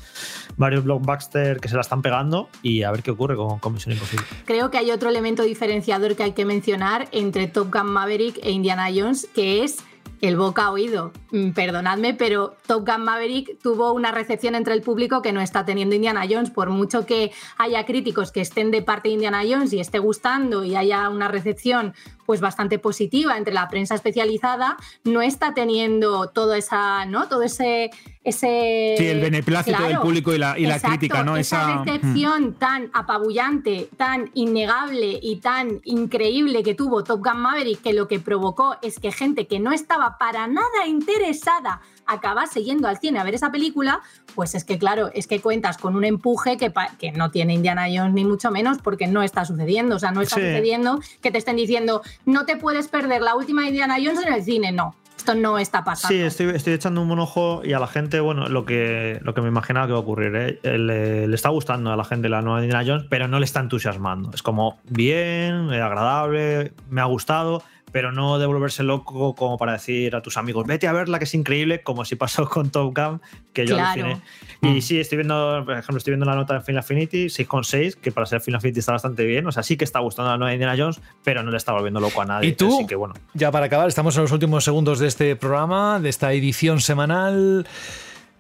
[0.57, 3.95] varios blockbusters que se la están pegando y a ver qué ocurre con, con Misión
[3.95, 4.25] Imposible.
[4.45, 8.51] Creo que hay otro elemento diferenciador que hay que mencionar entre Top Gun Maverick e
[8.51, 9.79] Indiana Jones, que es
[10.23, 11.13] el boca a oído.
[11.33, 15.65] Mm, Perdonadme, pero Top Gun Maverick tuvo una recepción entre el público que no está
[15.65, 16.51] teniendo Indiana Jones.
[16.51, 20.65] Por mucho que haya críticos que estén de parte de Indiana Jones y esté gustando
[20.65, 21.93] y haya una recepción
[22.25, 27.27] pues bastante positiva entre la prensa especializada, no está teniendo todo esa, ¿no?
[27.29, 27.91] Todo ese
[28.25, 31.37] ese Sí, el beneplácito del público y la- y la exacto, crítica, ¿no?
[31.37, 37.83] Esa, Esa- recepción tan apabullante, tan innegable y tan increíble que tuvo Top Gun Maverick,
[37.83, 42.89] que lo que provocó es que gente que no estaba para nada interesada acabase yendo
[42.89, 44.01] al cine a ver esa película,
[44.35, 47.85] pues es que claro, es que cuentas con un empuje que, que no tiene Indiana
[47.93, 50.43] Jones ni mucho menos porque no está sucediendo, o sea, no está Sí.
[50.43, 54.43] sucediendo que te estén diciendo no te puedes perder la última Indiana Jones en el
[54.43, 56.09] cine, no, esto no está pasando.
[56.17, 59.35] Sí, estoy, estoy echando un buen ojo y a la gente, bueno, lo que, lo
[59.35, 60.59] que me imaginaba que va a ocurrir, ¿eh?
[60.79, 63.61] le, le está gustando a la gente la nueva Indiana Jones, pero no le está
[63.61, 64.31] entusiasmando.
[64.35, 67.63] Es como bien, eh, agradable, me ha gustado,
[67.93, 71.25] pero no de volverse loco como para decir a tus amigos, vete a verla que
[71.25, 73.21] es increíble, como si pasó con Top Gun,
[73.53, 74.05] que yo Claro.
[74.05, 74.23] aluciné.
[74.63, 78.11] Y sí, estoy viendo, por ejemplo, estoy viendo la nota de Final Affinity, 6,6, que
[78.13, 79.47] para ser Final Affinity está bastante bien.
[79.47, 82.01] O sea, sí que está gustando la nueva Indiana Jones, pero no le está volviendo
[82.01, 82.49] loco a nadie.
[82.51, 82.75] ¿Y tú?
[82.79, 83.15] Así que bueno.
[83.35, 87.67] Ya para acabar, estamos en los últimos segundos de este programa, de esta edición semanal.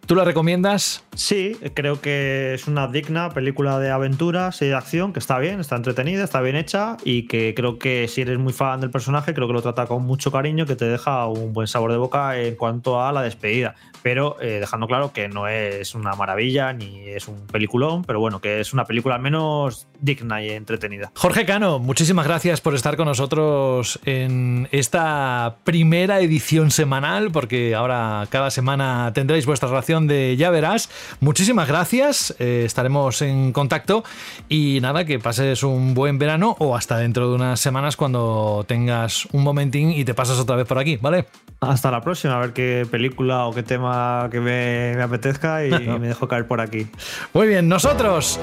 [0.06, 1.04] ¿Tú la recomiendas?
[1.14, 5.60] Sí, creo que es una digna película de aventuras y de acción que está bien,
[5.60, 9.32] está entretenida, está bien hecha y que creo que si eres muy fan del personaje,
[9.32, 12.36] creo que lo trata con mucho cariño, que te deja un buen sabor de boca
[12.36, 13.76] en cuanto a la despedida.
[14.02, 18.40] Pero eh, dejando claro que no es una maravilla ni es un peliculón, pero bueno,
[18.40, 21.12] que es una película al menos digna y entretenida.
[21.14, 28.26] Jorge Cano, muchísimas gracias por estar con nosotros en esta primera edición semanal, porque ahora
[28.30, 30.90] cada semana tendréis vuestra ración de Ya Verás.
[31.20, 34.04] Muchísimas gracias, eh, estaremos en contacto
[34.48, 39.26] y nada, que pases un buen verano o hasta dentro de unas semanas cuando tengas
[39.32, 41.26] un momentín y te pasas otra vez por aquí, ¿vale?
[41.62, 45.70] Hasta la próxima, a ver qué película o qué tema que me, me apetezca y
[46.00, 46.88] me dejo caer por aquí.
[47.32, 48.40] Muy bien, nosotros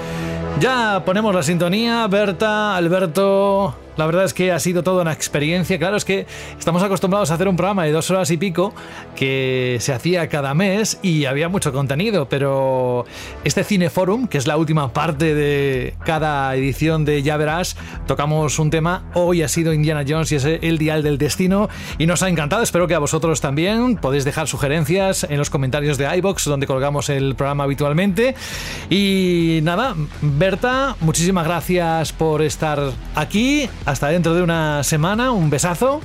[0.59, 2.05] ya ponemos la sintonía.
[2.07, 5.77] Berta, Alberto, la verdad es que ha sido toda una experiencia.
[5.77, 6.25] Claro, es que
[6.57, 8.73] estamos acostumbrados a hacer un programa de dos horas y pico
[9.13, 13.03] que se hacía cada mes y había mucho contenido, pero
[13.43, 17.75] este Cineforum, que es la última parte de cada edición de Ya Verás,
[18.07, 19.03] tocamos un tema.
[19.15, 22.63] Hoy ha sido Indiana Jones y es el Dial del Destino y nos ha encantado.
[22.63, 23.97] Espero que a vosotros también.
[23.97, 28.33] Podéis dejar sugerencias en los comentarios de iBox donde colgamos el programa habitualmente.
[28.89, 29.93] Y nada,
[30.49, 32.79] Berta, muchísimas gracias por estar
[33.13, 33.69] aquí.
[33.85, 35.31] Hasta dentro de una semana.
[35.31, 36.01] Un besazo.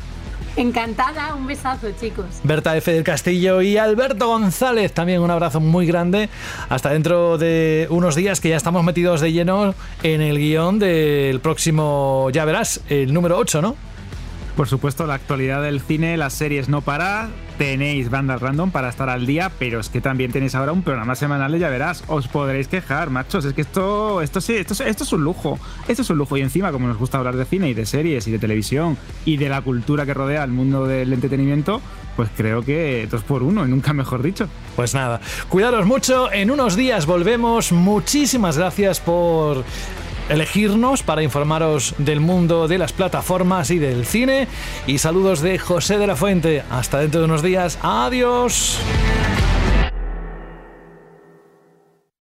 [0.54, 2.26] Encantada, un besazo, chicos.
[2.42, 2.92] Berta F.
[2.92, 6.28] del Castillo y Alberto González, también un abrazo muy grande.
[6.68, 11.40] Hasta dentro de unos días que ya estamos metidos de lleno en el guion del
[11.40, 13.76] próximo, ya verás, el número 8, ¿no?
[14.58, 17.30] Por supuesto, la actualidad del cine, las series no para.
[17.58, 21.14] Tenéis bandas random para estar al día, pero es que también tenéis ahora un programa
[21.14, 22.02] semanal de ya verás.
[22.08, 23.44] Os podréis quejar, machos.
[23.44, 25.60] Es que esto, esto sí, esto, es- esto es un lujo.
[25.86, 26.36] Esto es un lujo.
[26.36, 29.36] Y encima, como nos gusta hablar de cine y de series y de televisión y
[29.36, 31.80] de la cultura que rodea el mundo del entretenimiento,
[32.16, 34.48] pues creo que dos por uno, y nunca mejor dicho.
[34.74, 36.32] Pues nada, cuidaros mucho.
[36.32, 37.70] En unos días volvemos.
[37.70, 39.62] Muchísimas gracias por
[40.28, 44.48] elegirnos para informaros del mundo de las plataformas y del cine.
[44.86, 46.62] Y saludos de José de la Fuente.
[46.70, 47.78] Hasta dentro de unos días.
[47.82, 48.78] Adiós.